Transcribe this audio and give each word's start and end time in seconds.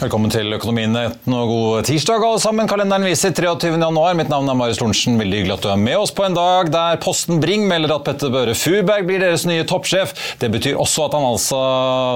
Velkommen 0.00 0.30
til 0.32 0.48
Økonominyhetene 0.56 1.36
og 1.36 1.50
god 1.50 1.84
tirsdag, 1.84 2.22
alle 2.24 2.40
sammen. 2.40 2.64
Kalenderen 2.70 3.04
viser 3.04 3.34
23. 3.36 3.74
januar. 3.76 4.14
Mitt 4.16 4.30
navn 4.32 4.48
er 4.48 4.56
Marius 4.56 4.78
Lorentzen. 4.80 5.18
Veldig 5.20 5.42
hyggelig 5.42 5.52
at 5.58 5.66
du 5.66 5.68
er 5.68 5.82
med 5.82 5.98
oss 6.00 6.12
på 6.16 6.24
en 6.24 6.32
dag 6.38 6.70
der 6.72 6.96
Posten 7.04 7.36
Bring 7.42 7.66
melder 7.68 7.92
at 7.98 8.06
Petter 8.06 8.32
Børre 8.32 8.54
Furberg 8.56 9.04
blir 9.04 9.20
deres 9.20 9.44
nye 9.44 9.66
toppsjef. 9.68 10.14
Det 10.40 10.48
betyr 10.54 10.80
også 10.80 11.04
at 11.04 11.16
han 11.18 11.26
altså, 11.28 11.58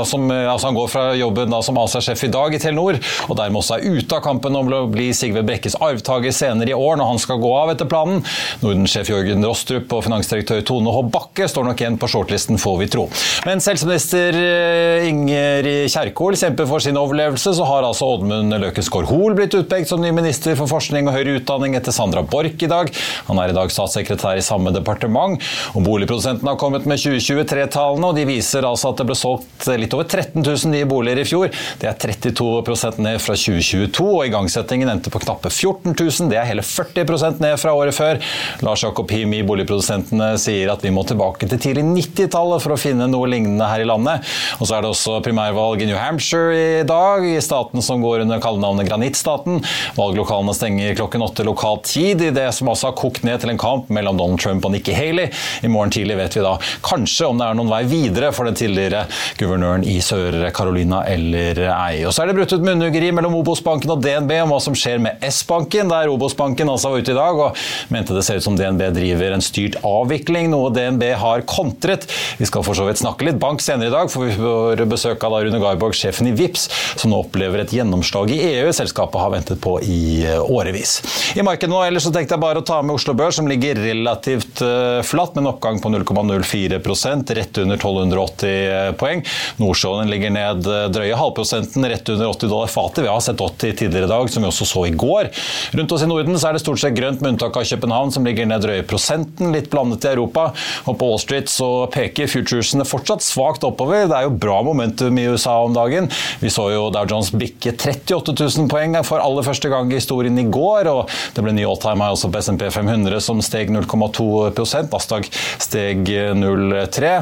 som, 0.09 0.25
altså 0.33 0.71
han 0.71 0.79
går 0.79 0.89
fra 0.95 1.03
jobben 1.19 1.53
da, 1.53 1.59
som 1.67 1.81
ASA-sjef 1.83 2.23
i 2.25 2.31
dag 2.33 2.57
i 2.57 2.63
Telenor, 2.63 2.97
og 3.29 3.37
dermed 3.37 3.61
også 3.61 3.77
er 3.77 3.99
ute 3.99 4.17
av 4.17 4.25
kampen 4.25 4.57
om 4.57 4.73
å 4.73 4.81
bli 4.89 5.11
Sigve 5.13 5.45
Brekkes 5.45 5.77
arvtaker 5.77 6.33
senere 6.33 6.73
i 6.73 6.79
år 6.79 6.97
når 7.03 7.13
han 7.13 7.21
skal 7.21 7.43
gå 7.45 7.53
av 7.59 7.75
etter 7.75 7.91
planen. 7.93 8.25
Nordensjef 8.65 9.13
Jørgen 9.13 9.45
Rostrup 9.45 9.93
og 9.93 10.07
finansdirektør 10.09 10.65
Tone 10.73 10.97
H. 10.97 11.05
Bakke 11.19 11.51
står 11.53 11.69
nok 11.69 11.85
igjen 11.85 12.01
på 12.01 12.09
shortlisten, 12.15 12.57
får 12.65 12.81
vi 12.81 12.91
tro. 12.97 13.07
Mens 13.45 13.69
helseminister 13.69 14.41
eh, 14.41 15.13
Inger 15.13 15.71
Kjerkol 15.93 16.41
kjemper 16.41 16.73
for 16.73 16.81
sin 16.81 17.05
overlevelse, 17.05 17.53
så 17.53 17.69
har 17.69 17.74
har 17.75 17.87
altså 17.87 18.07
Oddmund 18.15 18.55
Løkensgård 18.63 19.09
Hoel 19.11 19.35
blitt 19.37 19.55
utpekt 19.57 19.91
som 19.91 20.03
ny 20.03 20.11
minister 20.15 20.57
for 20.59 20.71
forskning 20.71 21.09
og 21.09 21.17
høyere 21.17 21.39
utdanning 21.41 21.75
etter 21.79 21.95
Sandra 21.95 22.23
Borch 22.27 22.63
i 22.63 22.71
dag. 22.71 22.91
Han 23.29 23.41
er 23.43 23.53
i 23.53 23.57
dag 23.57 23.73
statssekretær 23.73 24.39
i 24.39 24.45
samme 24.45 24.73
departement. 24.75 25.41
og 25.75 25.85
Boligprodusentene 25.87 26.53
har 26.53 26.61
kommet 26.61 26.87
med 26.89 27.01
2023-tallene, 27.03 28.11
og 28.11 28.19
de 28.19 28.27
viser 28.29 28.67
altså 28.69 28.93
at 28.93 29.01
det 29.01 29.09
ble 29.09 29.17
solgt 29.19 29.69
litt 29.81 29.95
over 29.97 30.07
13 30.09 30.41
000 30.43 30.73
nye 30.73 30.89
boliger 30.89 31.23
i 31.23 31.27
fjor. 31.29 31.53
Det 31.81 31.91
er 31.91 31.99
32% 32.01 33.01
ned 33.05 33.21
fra 33.23 33.37
2022, 33.39 34.07
og 34.09 34.27
igangsettingen 34.29 34.93
endte 34.93 35.13
på 35.13 35.23
knappe 35.25 35.51
14 35.53 35.93
000. 35.93 36.31
Det 36.33 36.41
er 36.41 36.49
hele 36.49 36.65
40% 36.67 37.43
ned 37.45 37.59
fra 37.61 37.75
året 37.77 37.97
før. 37.97 38.21
Lars 38.65 38.85
Jakob 38.87 39.11
Him 39.15 39.35
i 39.37 39.43
Boligprodusentene 39.47 40.35
sier 40.41 40.73
at 40.73 40.85
vi 40.85 40.93
må 40.95 41.07
tilbake 41.09 41.49
til 41.51 41.61
tidlig 41.61 41.85
90-tallet 41.91 42.63
for 42.65 42.75
å 42.75 42.81
finne 42.81 43.09
noe 43.11 43.31
lignende 43.31 43.69
her 43.71 43.83
i 43.85 43.89
landet. 43.89 44.25
Og 44.61 44.69
så 44.69 44.79
er 44.79 44.85
det 44.85 44.93
også 44.93 45.21
primærvalg 45.25 45.83
i 45.85 45.91
New 45.91 46.01
Hampshire 46.01 46.55
i 46.81 46.87
dag. 46.89 47.25
i 47.27 47.41
staten 47.65 47.83
som 47.83 48.03
går 48.03 48.21
under 48.21 48.41
kallenavnet 48.41 48.89
Granittstaten. 48.89 49.63
Valglokalene 49.97 50.55
stenger 50.55 50.95
klokken 50.95 51.23
åtte 51.23 51.45
lokal 51.45 51.79
tid 51.83 52.23
i 52.23 52.31
det 52.31 52.53
som 52.53 52.69
også 52.69 52.91
har 52.91 52.97
kokt 52.97 53.25
ned 53.25 53.41
til 53.41 53.51
en 53.51 53.59
kamp 53.59 53.89
mellom 53.89 54.19
Donald 54.19 54.41
Trump 54.41 54.65
og 54.65 54.73
Nikki 54.73 54.93
Haley. 54.93 55.31
I 55.63 55.69
morgen 55.69 55.91
tidlig 55.91 56.17
vet 56.19 56.37
vi 56.37 56.45
da 56.45 56.57
kanskje 56.85 57.29
om 57.29 57.39
det 57.39 57.47
er 57.49 57.59
noen 57.59 57.71
vei 57.71 57.83
videre 57.89 58.33
for 58.33 58.49
den 58.49 58.57
tidligere 58.59 59.07
guvernøren 59.41 59.85
i 59.85 59.99
Sør-Carolina 60.05 61.05
eller 61.09 61.63
ei. 61.75 62.05
Og 62.05 62.13
så 62.13 62.23
er 62.23 62.31
det 62.31 62.37
brutt 62.39 62.53
ut 62.53 62.65
munnhuggeri 62.65 63.13
mellom 63.15 63.39
Obos-banken 63.41 63.95
og 63.95 64.03
DNB 64.05 64.35
om 64.45 64.55
hva 64.55 64.61
som 64.63 64.77
skjer 64.77 65.01
med 65.03 65.25
S-banken, 65.25 65.93
der 65.93 66.13
Obos-banken 66.13 66.71
altså 66.71 66.93
var 66.93 67.05
ute 67.05 67.15
i 67.15 67.19
dag 67.19 67.41
og 67.47 67.65
mente 67.95 68.17
det 68.17 68.25
ser 68.27 68.41
ut 68.41 68.47
som 68.47 68.59
DNB 68.59 68.87
driver 68.95 69.37
en 69.37 69.45
styrt 69.45 69.81
avvikling, 69.85 70.51
noe 70.53 70.73
DNB 70.75 71.07
har 71.21 71.45
kontret. 71.49 72.07
Vi 72.39 72.49
skal 72.49 72.65
for 72.67 72.77
så 72.77 72.87
vidt 72.89 73.01
snakke 73.03 73.29
litt 73.29 73.41
bank 73.43 73.63
senere 73.65 73.91
i 73.91 73.95
dag, 73.95 74.11
for 74.13 74.27
vi 74.27 74.37
får 74.37 74.85
besøk 74.91 75.25
av 75.25 75.41
Rune 75.45 75.61
Garborg, 75.63 75.97
sjefen 75.97 76.29
i 76.31 76.35
VIPS, 76.37 76.69
som 77.01 77.13
nå 77.13 77.23
opplever 77.25 77.54
opplever 77.55 77.65
et 77.65 77.73
gjennomslag 77.73 78.31
i 78.35 78.39
EU 78.59 78.73
selskapet 78.75 79.21
har 79.21 79.31
ventet 79.31 79.61
på 79.63 79.79
i 79.83 80.25
eh, 80.27 80.41
årevis. 80.43 80.99
I 81.39 81.43
markedet 81.47 81.71
nå 81.71 81.81
ellers 81.85 82.07
så 82.07 82.13
tenkte 82.13 82.35
jeg 82.35 82.43
bare 82.43 82.61
å 82.61 82.67
ta 82.67 82.81
med 82.83 82.97
Oslo 82.97 83.15
Børs, 83.15 83.37
som 83.39 83.49
ligger 83.49 83.79
relativt 83.79 84.63
uh, 84.63 85.01
flatt, 85.07 85.35
med 85.35 85.45
en 85.45 85.51
oppgang 85.53 85.81
på 85.83 85.91
0,04% 85.93 87.35
rett 87.39 87.61
under 87.63 87.79
1280 87.79 88.51
eh, 88.51 88.91
poeng. 88.99 89.23
Nordsjøen 89.61 90.11
ligger 90.11 90.35
ned 90.35 90.67
drøye 90.95 91.19
halvprosenten, 91.19 91.87
rett 91.91 92.11
under 92.13 92.33
80 92.33 92.51
dollar 92.51 92.73
fatet. 92.73 93.05
Vi 93.05 93.13
har 93.13 93.23
sett 93.25 93.41
80 93.41 93.79
tidligere 93.85 94.09
i 94.09 94.13
dag, 94.13 94.31
som 94.31 94.45
vi 94.45 94.51
også 94.51 94.69
så 94.69 94.85
i 94.89 94.95
går. 94.95 95.31
Rundt 95.79 95.95
oss 95.95 96.05
i 96.05 96.11
Norden 96.11 96.39
så 96.39 96.51
er 96.51 96.59
det 96.59 96.65
stort 96.65 96.83
sett 96.83 96.97
grønt, 96.97 97.23
med 97.23 97.35
unntak 97.35 97.59
av 97.61 97.67
København, 97.69 98.13
som 98.15 98.27
ligger 98.27 98.49
ned 98.51 98.65
drøye 98.65 98.87
prosenten, 98.89 99.55
litt 99.55 99.71
blandet 99.73 100.07
i 100.07 100.13
Europa. 100.15 100.51
Og 100.89 100.99
på 100.99 101.11
Wall 101.11 101.23
Street 101.23 101.53
så 101.53 101.71
peker 101.95 102.31
futuresene 102.31 102.87
fortsatt 102.89 103.25
svakt 103.25 103.67
oppover. 103.67 104.09
Det 104.11 104.19
er 104.19 104.29
jo 104.29 104.37
bra 104.43 104.61
momentum 104.67 105.19
i 105.21 105.29
USA 105.31 105.61
om 105.65 105.75
dagen. 105.77 106.11
Vi 106.43 106.53
så 106.53 106.69
jo 106.75 106.89
Dow 106.95 107.07
Jones 107.11 107.33
bikke 107.45 107.77
38 107.79 108.35
000 108.35 108.69
poeng 108.73 108.99
for 109.07 109.23
aller 109.23 109.47
første 109.47 109.71
gang 109.71 109.93
i 109.93 110.01
historien 110.01 110.43
i 110.43 110.49
går. 110.51 110.91
og 110.91 111.15
Det 111.37 111.47
ble 111.47 111.55
ny 111.55 111.65
all-time 111.69 112.03
high 112.03 112.19
også 112.19 112.33
på 112.35 112.43
SMP 112.43 112.67
500, 112.75 113.23
som 113.23 113.43
steg 113.45 113.71
0,2% 113.71 115.05
Nasdaq 115.05 115.29
steg 115.61 116.09
0,3 116.09 117.13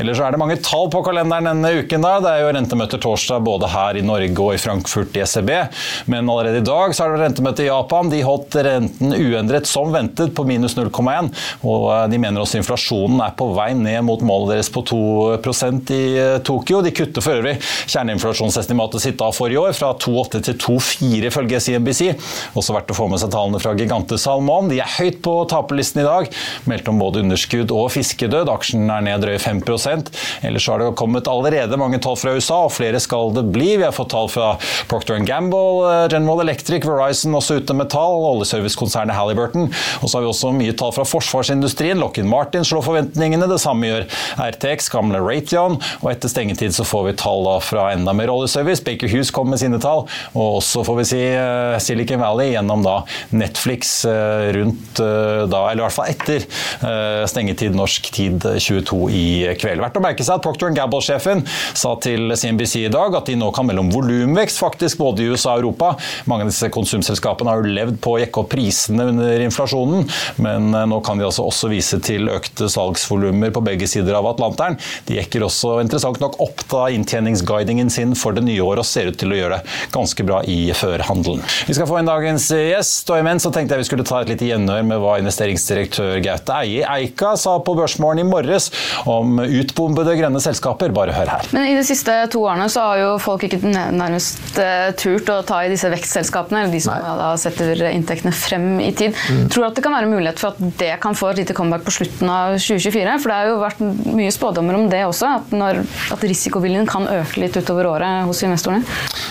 Ellers 0.00 0.20
er 0.20 0.34
det 0.34 0.40
mange 0.40 0.58
tall 0.64 0.88
på 0.92 1.02
kalenderen 1.04 1.48
denne 1.48 1.72
uken. 1.80 2.04
da. 2.04 2.18
Det 2.20 2.30
er 2.30 2.44
jo 2.44 2.52
rentemøter 2.56 3.00
torsdag 3.00 3.42
både 3.44 3.70
her 3.70 3.96
i 3.96 4.04
Norge 4.04 4.36
og 4.44 4.54
i 4.54 4.60
Frankfurt 4.60 5.16
i 5.16 5.24
ECB. 5.24 5.50
Men 6.12 6.28
allerede 6.28 6.60
i 6.60 6.66
dag 6.66 6.94
så 6.94 7.06
er 7.06 7.14
det 7.14 7.24
rentemøte 7.24 7.64
i 7.64 7.70
Japan. 7.70 8.10
De 8.12 8.22
holdt 8.26 8.56
renten 8.66 9.14
uendret 9.16 9.68
som 9.68 9.92
ventet 9.92 10.34
på 10.36 10.44
minus 10.48 10.76
0,1. 10.78 11.30
Og 11.64 11.86
eh, 11.94 12.06
de 12.12 12.20
mener 12.20 12.42
også 12.42 12.60
inflasjonen 12.60 13.22
er 13.24 13.36
på 13.38 13.50
vei 13.56 13.72
ned 13.78 14.04
mot 14.06 14.22
målet 14.26 14.56
deres 14.56 14.72
på 14.72 14.84
2% 14.90 15.94
i 15.96 16.02
eh, 16.20 16.38
Tokyo. 16.46 16.82
De 16.84 16.94
kutter 16.94 17.24
for 17.24 17.40
øvrig 17.40 17.56
kjerneinflasjonsestimatet 17.90 19.04
sitt 19.06 19.18
da 19.20 19.30
for 19.34 19.52
i 19.52 19.58
år 19.60 19.69
år, 19.70 19.76
fra 19.78 19.92
2,8 19.94 20.42
til 20.48 20.58
2,4 20.60 21.30
ifølge 21.30 21.60
CNBC. 21.62 22.10
Også 22.58 22.74
verdt 22.74 22.90
å 22.92 22.96
få 22.98 23.08
med 23.10 23.22
seg 23.22 23.32
tallene 23.32 23.60
fra 23.62 23.74
Gigante 23.78 24.18
Salmon. 24.20 24.70
De 24.70 24.80
er 24.82 24.96
høyt 24.98 25.20
på 25.24 25.34
taperlisten 25.50 26.02
i 26.02 26.06
dag. 26.06 26.30
Meldt 26.70 26.90
om 26.90 27.00
både 27.00 27.22
underskudd 27.24 27.72
og 27.74 27.90
fiskedød. 27.94 28.50
Aksjen 28.50 28.90
er 28.90 29.04
ned 29.06 29.24
drøye 29.24 29.40
5% 29.40 30.10
Ellers 30.46 30.66
har 30.70 30.80
det 30.80 30.90
kommet 30.98 31.28
allerede 31.30 31.78
mange 31.80 32.00
tall 32.02 32.16
fra 32.18 32.34
USA, 32.36 32.64
og 32.66 32.74
flere 32.74 33.00
skal 33.02 33.32
det 33.36 33.46
bli. 33.54 33.74
Vi 33.80 33.86
har 33.86 33.94
fått 33.94 34.12
tall 34.14 34.30
fra 34.32 34.52
Procter 34.90 35.20
Gamble, 35.26 35.84
eh, 35.90 36.06
General 36.12 36.42
Electric, 36.44 36.86
Verizon 36.86 37.36
også 37.36 37.60
ute 37.60 37.76
med 37.76 37.90
tall, 37.92 38.24
oljeservicekonsernet 38.32 39.16
Halliburton. 39.16 39.68
Og 40.00 40.08
så 40.08 40.18
har 40.18 40.24
vi 40.24 40.30
også 40.32 40.52
mye 40.56 40.76
tall 40.76 40.94
fra 40.96 41.06
forsvarsindustrien. 41.08 42.00
Lockheed 42.00 42.28
Martin 42.30 42.66
slår 42.66 42.86
forventningene. 42.86 43.48
Det 43.50 43.60
samme 43.62 43.90
gjør 43.90 44.08
RTX, 44.50 44.90
gamle 44.92 45.20
Raytheon. 45.22 45.78
Og 46.00 46.10
etter 46.12 46.32
stengetid 46.32 46.74
så 46.76 46.86
får 46.88 47.10
vi 47.10 47.16
tall 47.20 47.48
fra 47.64 47.90
enda 47.94 48.14
mer 48.16 48.32
oljeservice. 48.32 48.84
Baker 48.84 49.10
Hughes 49.10 49.32
kommer 49.34 49.59
sine 49.60 49.80
tall. 49.82 50.06
Og 50.34 50.60
også 50.60 50.84
får 50.86 50.98
vi 51.00 51.06
si 51.10 51.20
eh, 51.28 51.76
Silicon 51.82 52.20
Valley 52.22 52.54
gjennom 52.54 52.84
da 52.84 52.96
Netflix 53.36 53.92
eh, 54.08 54.50
rundt 54.56 55.00
eh, 55.02 55.44
da, 55.50 55.64
eller 55.70 55.82
i 55.82 55.86
hvert 55.86 55.96
fall 55.96 56.10
etter 56.10 56.46
stengetid 57.30 57.74
norsk 57.76 58.06
tid 58.14 58.44
22 58.62 58.98
i 59.14 59.24
kveld. 59.60 59.82
Verdt 59.82 59.98
å 59.98 60.02
merke 60.02 60.24
seg 60.24 60.38
at 60.38 60.44
Procter 60.44 60.72
Gamble-sjefen 60.74 61.42
sa 61.46 61.92
til 62.02 62.34
CNBC 62.38 62.86
i 62.86 62.92
dag 62.92 63.14
at 63.16 63.28
de 63.28 63.36
nå 63.38 63.50
kan 63.54 63.66
melde 63.68 63.84
om 63.84 63.90
volumvekst 63.92 64.60
faktisk 64.62 65.00
både 65.02 65.24
i 65.24 65.30
USA 65.30 65.54
og 65.54 65.62
Europa. 65.62 65.92
Mange 66.30 66.46
av 66.46 66.52
disse 66.52 66.70
konsumselskapene 66.72 67.52
har 67.52 67.62
jo 67.62 67.74
levd 67.76 68.00
på 68.02 68.14
å 68.16 68.20
jekke 68.22 68.42
opp 68.42 68.50
prisene 68.54 69.08
under 69.12 69.44
inflasjonen, 69.44 70.06
men 70.42 70.70
nå 70.90 71.00
kan 71.06 71.20
de 71.20 71.26
altså 71.28 71.46
også 71.48 71.70
vise 71.72 72.00
til 72.04 72.30
økte 72.32 72.70
salgsvolumer 72.72 73.52
på 73.54 73.64
begge 73.66 73.88
sider 73.90 74.16
av 74.18 74.28
Atlanteren. 74.32 74.78
De 75.08 75.18
jekker 75.18 75.44
også 75.46 75.78
interessant 75.84 76.20
nok 76.22 76.38
opp 76.42 76.64
da 76.70 76.86
inntjeningsguidingen 76.94 77.90
sin 77.92 78.16
for 78.18 78.36
det 78.36 78.44
nye 78.46 78.62
året 78.64 78.84
og 78.84 78.88
ser 78.88 79.10
ut 79.10 79.18
til 79.20 79.34
å 79.34 79.38
gjør 79.50 79.56
det 79.56 79.92
ganske 79.94 80.26
bra 80.26 80.40
i 80.46 80.58
førhandelen. 80.76 81.42
Vi 81.68 81.76
skal 81.76 81.88
få 81.88 82.00
inn 82.00 82.08
dagens 82.08 82.48
gjest, 82.54 83.10
og 83.10 83.20
imens 83.20 83.46
så 83.46 83.52
tenkte 83.54 83.76
jeg 83.76 83.84
vi 83.84 83.88
skulle 83.90 84.06
ta 84.06 84.22
et 84.22 84.32
lite 84.32 84.48
gjenhør 84.48 84.84
med 84.86 85.02
hva 85.02 85.16
investeringsdirektør 85.22 86.20
Gaute 86.24 86.58
Eie 86.60 86.86
Eika 86.86 87.34
sa 87.40 87.56
på 87.64 87.74
Børsmorgen 87.78 88.22
i 88.22 88.28
morges 88.28 88.70
om 89.10 89.40
utbombede 89.42 90.16
grønne 90.18 90.42
selskaper. 90.42 90.94
Bare 90.94 91.14
hør 91.14 91.30
her. 91.34 91.48
Men 91.54 91.68
i 91.70 91.76
de 91.78 91.84
siste 91.86 92.14
to 92.32 92.42
årene 92.44 92.68
så 92.72 92.84
har 92.90 93.02
jo 93.02 93.10
folk 93.22 93.44
ikke 93.46 93.60
nærmest 93.70 94.58
uh, 94.58 94.90
turt 94.98 95.30
å 95.32 95.40
ta 95.46 95.62
i 95.64 95.70
disse 95.72 95.90
vekstselskapene, 95.92 96.64
eller 96.64 96.74
de 96.74 96.82
som 96.84 96.96
da 97.20 97.32
setter 97.40 97.84
inntektene 97.90 98.32
frem 98.34 98.68
i 98.82 98.90
tid. 98.96 99.16
Mm. 99.30 99.46
Tror 99.52 99.64
du 99.64 99.68
at 99.70 99.78
det 99.78 99.84
kan 99.86 99.94
være 99.96 100.10
mulighet 100.10 100.42
for 100.42 100.54
at 100.54 100.78
det 100.80 100.92
kan 101.02 101.16
få 101.16 101.32
et 101.32 101.42
lite 101.42 101.56
comeback 101.56 101.86
på 101.86 101.94
slutten 102.00 102.30
av 102.30 102.56
2024? 102.58 103.16
For 103.22 103.32
det 103.32 103.38
har 103.38 103.50
jo 103.50 103.60
vært 103.62 103.82
mye 104.10 104.34
spådommer 104.34 104.78
om 104.78 104.88
det 104.92 105.02
også, 105.06 105.34
at, 105.40 105.54
når, 105.54 105.82
at 106.14 106.26
risikoviljen 106.26 106.88
kan 106.90 107.08
øke 107.10 107.42
litt 107.42 107.56
utover 107.58 107.88
året 107.94 108.28
hos 108.28 108.42
investorene? 108.46 108.82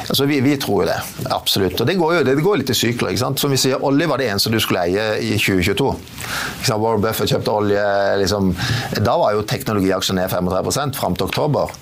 Altså, 0.09 0.25
vi, 0.25 0.39
vi 0.41 0.55
tror 0.57 0.83
jo 0.83 0.87
det, 0.89 0.97
absolutt. 1.29 1.81
Og 1.81 1.87
det 1.87 1.95
går 1.99 2.15
jo 2.15 2.23
det 2.25 2.33
går 2.41 2.61
litt 2.61 2.71
i 2.73 2.77
sykler. 2.77 3.11
ikke 3.13 3.21
sant? 3.21 3.41
Som 3.41 3.53
vi 3.53 3.59
sier, 3.61 3.77
Olje 3.85 4.07
var 4.09 4.17
det 4.17 4.31
eneste 4.31 4.49
du 4.49 4.57
skulle 4.61 4.81
eie 4.87 5.05
i 5.21 5.35
2022. 5.37 5.91
Warren 6.79 7.03
Buffett 7.03 7.29
kjøpte 7.29 7.53
olje 7.53 7.83
liksom, 8.21 8.51
Da 9.05 9.15
var 9.19 9.35
jo 9.35 9.45
teknologiaksjer 9.47 10.17
ned 10.17 10.31
35% 10.31 10.97
fram 10.97 11.17
til 11.17 11.29
oktober. 11.29 11.73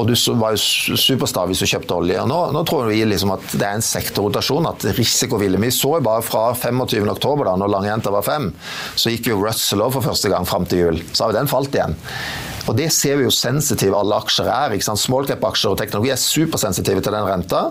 Og 0.00 0.10
du 0.10 0.14
var 0.40 0.56
jo 0.56 0.98
superstar 0.98 1.46
hvis 1.50 1.62
du 1.62 1.70
kjøpte 1.70 1.98
olje. 2.00 2.18
Og 2.24 2.30
nå, 2.30 2.40
nå 2.56 2.64
tror 2.66 2.90
vi 2.90 3.00
liksom 3.06 3.34
at 3.36 3.46
det 3.54 3.66
er 3.66 3.78
en 3.78 3.86
sektorrotasjon, 3.86 4.70
at 4.70 4.90
risikovillig 4.98 5.60
Vi 5.60 5.72
så 5.74 5.96
jo 5.98 6.04
bare 6.04 6.26
fra 6.26 6.48
25. 6.56 7.06
oktober, 7.14 7.46
da 7.46 7.56
når 7.60 7.74
langjenta 7.76 8.14
var 8.14 8.26
fem, 8.26 8.50
så 8.98 9.14
gikk 9.14 9.30
jo 9.30 9.42
Russell 9.42 9.82
over 9.84 10.00
for 10.00 10.10
første 10.10 10.30
gang 10.32 10.46
fram 10.48 10.66
til 10.66 10.86
jul. 10.86 11.02
Så 11.12 11.24
har 11.24 11.34
jo 11.34 11.38
den 11.38 11.50
falt 11.50 11.74
igjen. 11.76 11.98
Og 12.68 12.76
Det 12.76 12.88
ser 12.92 13.18
vi 13.18 13.26
jo 13.26 13.32
sensitive 13.34 13.98
alle 13.98 14.18
aksjer 14.20 14.48
er. 14.50 14.74
ikke 14.74 14.86
sant? 14.86 15.00
Smallcap-aksjer 15.02 15.74
og 15.74 15.80
teknologi 15.80 16.12
er 16.12 16.20
supersensitive 16.20 17.02
til 17.04 17.16
den 17.16 17.26
renta. 17.28 17.62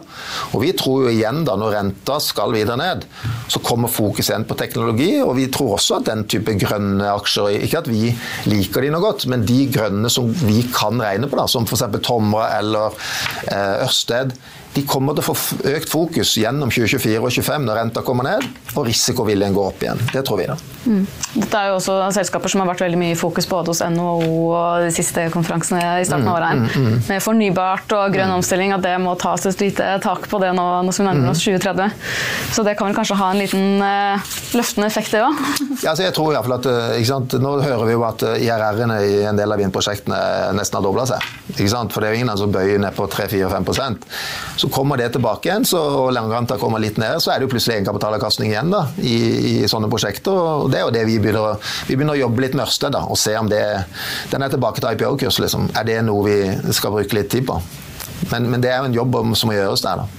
Og 0.53 0.63
vi 0.63 0.71
tror 0.77 1.05
jo 1.05 1.13
igjen 1.13 1.43
da, 1.47 1.55
når 1.59 1.75
renta 1.75 2.19
skal 2.23 2.53
videre 2.55 2.77
ned, 2.79 3.05
så 3.51 3.61
kommer 3.65 3.91
fokus 3.91 4.31
igjen 4.31 4.47
på 4.49 4.57
teknologi. 4.59 5.11
Og 5.23 5.35
vi 5.39 5.47
tror 5.53 5.77
også 5.77 5.99
at 5.99 6.09
den 6.09 6.25
type 6.31 6.57
grønne 6.61 7.13
aksjer, 7.15 7.59
ikke 7.59 7.83
at 7.83 7.89
vi 7.91 8.13
liker 8.49 8.85
de 8.85 8.93
noe 8.93 9.03
godt, 9.03 9.27
men 9.31 9.45
de 9.47 9.61
grønne 9.73 10.11
som 10.11 10.29
vi 10.43 10.63
kan 10.73 11.01
regne 11.01 11.29
på, 11.29 11.39
da, 11.39 11.47
som 11.49 11.67
f.eks. 11.67 11.85
Tomra 12.05 12.47
eller 12.59 12.95
eh, 13.51 13.83
Ørsted, 13.85 14.33
de 14.75 14.83
kommer 14.85 15.15
til 15.17 15.23
å 15.23 15.33
få 15.33 15.35
økt 15.71 15.89
fokus 15.89 16.35
gjennom 16.37 16.69
2024 16.69 17.17
og 17.17 17.29
2025 17.33 17.65
når 17.65 17.79
renta 17.79 18.03
kommer 18.05 18.27
ned 18.27 18.45
og 18.77 18.85
risikoviljen 18.85 19.55
går 19.55 19.71
opp 19.71 19.81
igjen. 19.83 20.01
Det 20.13 20.21
tror 20.27 20.39
vi, 20.39 20.45
da. 20.49 20.57
Mm. 20.85 21.01
Dette 21.33 21.59
er 21.59 21.71
jo 21.71 21.77
også 21.79 21.95
selskaper 22.15 22.51
som 22.51 22.61
har 22.63 22.69
vært 22.69 22.83
veldig 22.85 22.99
mye 23.01 23.15
i 23.15 23.17
fokus 23.19 23.47
både 23.49 23.73
hos 23.73 23.81
NHO 23.81 24.19
og 24.53 24.85
de 24.85 24.91
siste 24.93 25.25
konferansene 25.33 25.81
i 25.99 26.05
starten 26.07 26.29
av 26.29 26.37
året. 26.37 26.61
Mm, 26.61 26.67
mm, 26.69 26.85
mm. 26.85 26.99
Med 27.09 27.23
fornybart 27.25 27.95
og 27.97 28.13
grønn 28.13 28.35
omstilling, 28.37 28.73
at 28.75 28.85
det 28.85 28.93
må 29.01 29.15
tas 29.19 29.47
et 29.49 29.63
lite 29.63 29.89
tak 30.03 30.29
på 30.29 30.41
det 30.43 30.51
nå, 30.57 30.67
nå 30.85 30.93
som 30.95 31.05
vi 31.05 31.09
nærmer 31.09 31.33
oss 31.33 31.43
2030. 31.43 31.97
Så 32.55 32.65
det 32.67 32.75
kan 32.79 32.89
vel 32.89 32.97
kanskje 32.97 33.17
ha 33.19 33.31
en 33.33 33.41
liten 33.41 33.83
uh, 33.83 34.29
løftende 34.57 34.89
effekt, 34.89 35.15
det 35.15 35.25
òg? 35.25 35.43
ja, 35.83 35.91
altså 35.91 36.05
jeg 36.05 36.15
tror 36.15 36.31
i 36.31 36.37
hvert 36.37 36.47
fall 36.47 36.57
at 36.59 36.69
sant, 37.09 37.37
Nå 37.39 37.55
hører 37.63 37.85
vi 37.87 37.95
jo 37.95 38.05
at 38.05 38.23
eh, 38.27 38.45
IRR-ene 38.45 38.97
i 39.07 39.19
en 39.29 39.37
del 39.39 39.53
av 39.53 39.59
vindprosjektene 39.61 40.19
nesten 40.57 40.77
har 40.77 40.85
dobla 40.85 41.05
seg. 41.09 41.25
Ikke 41.55 41.69
sant? 41.71 41.93
For 41.93 42.03
det 42.03 42.09
er 42.09 42.17
jo 42.17 42.23
ingen 42.23 42.39
som 42.39 42.53
bøyer 42.53 42.81
ned 42.81 42.95
på 42.97 43.07
3-4-5 43.09 43.67
Så 44.59 44.67
kommer 44.73 44.99
det 44.99 45.13
tilbake 45.15 45.47
igjen, 45.47 45.65
så 45.65 46.09
langrenta 46.11 46.57
kommer 46.59 46.81
litt 46.83 46.97
ned, 46.99 47.21
så 47.23 47.31
er 47.31 47.39
det 47.39 47.47
jo 47.47 47.51
plutselig 47.53 47.77
egenkapitalavkastning 47.77 48.51
igjen 48.51 48.73
da, 48.73 48.81
i, 48.99 49.15
i, 49.53 49.53
sånne 49.71 49.87
prosjekter. 49.91 50.35
og 50.35 50.67
Det 50.73 50.81
er 50.81 50.83
jo 50.83 50.95
det 50.97 51.05
vi 51.07 51.15
begynner, 51.23 51.71
vi 51.87 51.95
begynner 51.95 52.17
å 52.17 52.23
jobbe 52.25 52.43
litt 52.43 52.57
med 52.59 52.65
Ørsted 52.65 52.97
og 52.99 53.15
se 53.19 53.37
om 53.39 53.47
det 53.47 53.61
Den 54.33 54.43
er 54.43 54.51
tilbake 54.51 54.81
til 54.81 54.91
IPO-kurs, 54.91 55.39
liksom. 55.39 55.69
Er 55.79 55.87
det 55.87 56.01
noe 56.03 56.25
vi 56.27 56.73
skal 56.75 56.91
bruke 56.97 57.15
litt 57.15 57.31
tid 57.31 57.47
på? 57.47 57.55
Men, 58.33 58.49
men 58.51 58.59
det 58.59 58.73
er 58.73 58.81
jo 58.81 58.89
en 58.89 58.99
jobb 58.99 59.21
som 59.39 59.47
må 59.47 59.55
gjøres 59.55 59.85
der, 59.85 60.03
da. 60.03 60.18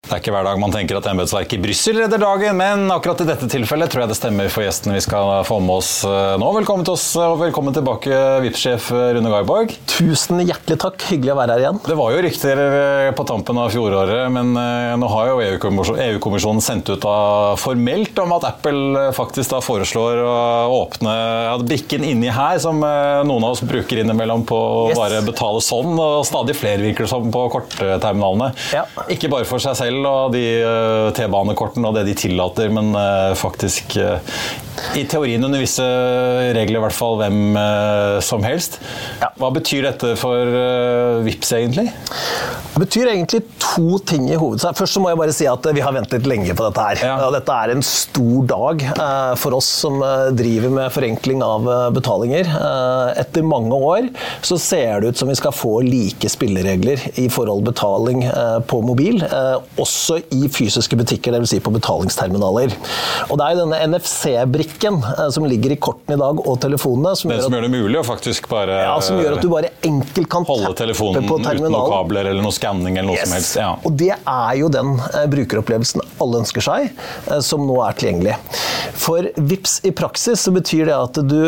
Det 0.00 0.16
er 0.16 0.22
ikke 0.24 0.32
hver 0.32 0.46
dag 0.48 0.58
man 0.58 0.72
tenker 0.74 0.96
at 0.98 1.06
embetsverket 1.06 1.58
i 1.58 1.62
Brussel 1.62 1.98
redder 2.00 2.18
dagen, 2.18 2.56
men 2.58 2.88
akkurat 2.90 3.20
i 3.22 3.26
dette 3.28 3.46
tilfellet 3.52 3.92
tror 3.92 4.02
jeg 4.02 4.10
det 4.10 4.16
stemmer 4.16 4.48
for 4.50 4.64
gjestene 4.64 4.96
vi 4.96 5.02
skal 5.04 5.44
få 5.46 5.58
med 5.62 5.74
oss 5.76 5.90
eh, 6.08 6.32
nå. 6.40 6.48
Velkommen 6.56 6.86
til 6.88 6.96
oss, 6.96 7.04
og 7.20 7.36
velkommen 7.38 7.76
tilbake, 7.76 8.16
VIP-sjef 8.42 8.88
Rune 8.90 9.30
Garborg. 9.30 9.76
Tusen 9.92 10.40
hjertelig 10.40 10.80
takk, 10.82 11.04
hyggelig 11.12 11.34
å 11.34 11.36
være 11.38 11.54
her 11.54 11.64
igjen. 11.66 11.78
Det 11.84 11.98
var 12.00 12.14
jo 12.16 12.22
rykter 12.24 12.62
eh, 12.64 13.10
på 13.14 13.26
tampen 13.28 13.60
av 13.60 13.70
fjoråret, 13.70 14.24
men 14.32 14.50
eh, 14.58 14.96
nå 14.98 15.10
har 15.12 15.30
jo 15.30 15.36
EU-kommisjonen 15.44 16.58
EU 16.58 16.64
sendt 16.64 16.90
ut 16.90 17.06
formelt 17.60 18.18
om 18.24 18.34
at 18.34 18.48
Apple 18.48 19.04
faktisk 19.14 19.52
da 19.52 19.60
foreslår 19.62 20.24
å 20.24 20.34
åpne 20.80 21.14
brikken 21.68 22.08
inni 22.08 22.32
her, 22.32 22.58
som 22.62 22.80
noen 22.80 23.44
av 23.44 23.52
oss 23.52 23.62
bruker 23.62 24.00
innimellom 24.00 24.42
på 24.48 24.58
å 24.58 24.82
yes. 24.88 24.98
bare 24.98 25.22
betale 25.28 25.62
sånn, 25.62 25.92
og 26.00 26.24
stadig 26.26 26.56
flere 26.58 26.82
virker 26.88 27.06
som 27.10 27.30
på 27.30 27.46
kortterminalene. 27.52 28.50
Ja. 28.74 28.88
Ikke 29.12 29.30
bare 29.30 29.46
for 29.46 29.62
seg 29.62 29.76
selv 29.78 29.89
og 30.06 30.34
de 30.34 30.44
eh, 30.60 31.10
T-banekortene 31.16 31.90
og 31.90 31.96
det 31.98 32.06
de 32.08 32.16
tillater, 32.18 32.70
men 32.74 32.92
eh, 32.98 33.32
faktisk 33.38 33.96
eh, 34.00 34.18
I 34.96 35.04
teorien 35.08 35.44
under 35.44 35.60
visse 35.62 35.84
regler, 36.56 36.78
i 36.80 36.84
hvert 36.84 36.96
fall 36.96 37.18
hvem 37.20 37.56
uh, 37.56 38.18
som 38.24 38.44
helst. 38.46 38.80
Ja. 39.20 39.30
Hva 39.40 39.50
betyr 39.54 39.86
dette 39.86 40.14
for 40.20 40.50
uh, 40.50 41.20
VIPS 41.26 41.52
egentlig? 41.58 41.86
Det 42.70 42.82
betyr 42.86 43.10
egentlig 43.12 43.42
to 43.60 43.98
ting 44.08 44.28
i 44.30 44.38
hovedsak. 44.40 44.78
Først 44.78 44.96
så 44.96 45.02
må 45.02 45.10
jeg 45.10 45.20
bare 45.20 45.34
si 45.36 45.46
at 45.50 45.66
vi 45.76 45.82
har 45.84 45.92
ventet 45.92 46.26
lenge 46.28 46.54
på 46.56 46.64
dette 46.64 46.84
her. 46.86 47.02
Ja. 47.04 47.28
Dette 47.34 47.52
er 47.52 47.74
en 47.74 47.84
stor 47.84 48.46
dag 48.48 48.84
for 49.40 49.56
oss 49.58 49.68
som 49.82 49.98
driver 50.38 50.72
med 50.72 50.94
forenkling 50.94 51.42
av 51.44 51.66
betalinger. 51.92 52.48
Etter 53.20 53.44
mange 53.44 53.76
år 53.76 54.08
så 54.46 54.56
ser 54.62 55.02
det 55.02 55.10
ut 55.10 55.20
som 55.20 55.28
vi 55.28 55.36
skal 55.36 55.52
få 55.52 55.74
like 55.84 56.30
spilleregler 56.32 57.02
i 57.20 57.26
forhold 57.32 57.66
betaling 57.68 58.22
på 58.70 58.80
mobil, 58.86 59.20
også 59.80 60.20
i 60.38 60.48
fysiske 60.48 60.96
butikker, 60.96 61.36
dvs. 61.36 61.50
Si 61.52 61.60
på 61.60 61.74
betalingsterminaler. 61.74 62.72
Og 63.28 63.36
det 63.36 63.44
er 63.44 63.56
jo 63.58 63.64
denne 63.66 63.82
NFC-brikken 63.90 64.69
eh, 64.84 65.28
som 65.30 65.46
ligger 65.46 65.74
i 65.74 65.76
kortene 65.76 66.16
i 66.16 66.20
dag, 66.20 66.40
og 66.46 66.60
telefonene. 66.62 67.14
Som 67.16 67.32
det 67.32 67.40
som 67.44 67.54
gjør 67.54 67.66
det 67.66 67.72
mulig 67.72 68.00
å 68.00 68.04
faktisk 68.06 68.48
bare 68.50 68.80
Ja, 68.84 68.94
som 69.04 69.20
gjør 69.20 69.38
at 69.38 69.44
du 69.44 69.50
bare 69.52 69.72
enkelt 69.86 70.30
kan 70.32 70.46
holde 70.48 70.72
telefonen 70.78 71.26
uten 71.26 71.64
noen 71.66 71.90
kabler 71.90 72.30
eller 72.32 72.44
noe 72.44 72.54
skanning 72.54 72.96
eller 72.96 73.10
noe 73.12 73.18
yes. 73.18 73.26
som 73.26 73.36
helst. 73.38 73.58
Ja. 73.60 73.72
Og 73.86 73.96
det 74.00 74.12
er 74.16 74.54
jo 74.60 74.70
den 74.72 74.94
eh, 75.10 75.26
brukeropplevelsen 75.34 76.04
alle 76.20 76.44
ønsker 76.44 76.64
seg, 76.64 76.90
eh, 77.26 77.42
som 77.44 77.66
nå 77.68 77.80
er 77.86 77.98
tilgjengelig. 77.98 78.38
For 79.00 79.30
VIPS 79.36 79.80
i 79.88 79.94
praksis 79.96 80.46
så 80.46 80.54
betyr 80.54 80.90
det 80.90 80.96
at 80.96 81.22
du 81.26 81.42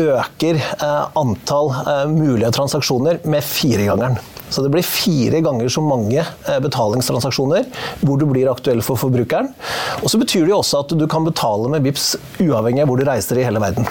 øker 0.00 0.60
antall 1.18 1.72
mulige 2.12 2.52
transaksjoner 2.54 3.24
med 3.26 3.42
firegangeren. 3.42 4.20
Så 4.50 4.64
det 4.64 4.70
blir 4.74 4.86
fire 4.86 5.40
ganger 5.44 5.68
så 5.72 5.82
mange 5.84 6.20
eh, 6.20 6.60
betalingstransaksjoner 6.62 7.68
hvor 8.02 8.20
du 8.20 8.26
blir 8.30 8.50
aktuell 8.50 8.82
for 8.84 8.98
forbrukeren. 9.00 9.52
Og 10.02 10.10
så 10.10 10.18
betyr 10.20 10.44
det 10.44 10.52
jo 10.54 10.60
også 10.60 10.82
at 10.84 10.94
du 10.98 11.06
kan 11.10 11.26
betale 11.26 11.70
med 11.72 11.86
VIPS 11.86 12.12
uavhengig 12.42 12.84
av 12.84 12.90
hvor 12.90 13.00
du 13.00 13.06
reiser 13.06 13.38
i 13.38 13.46
hele 13.46 13.62
verden. 13.62 13.86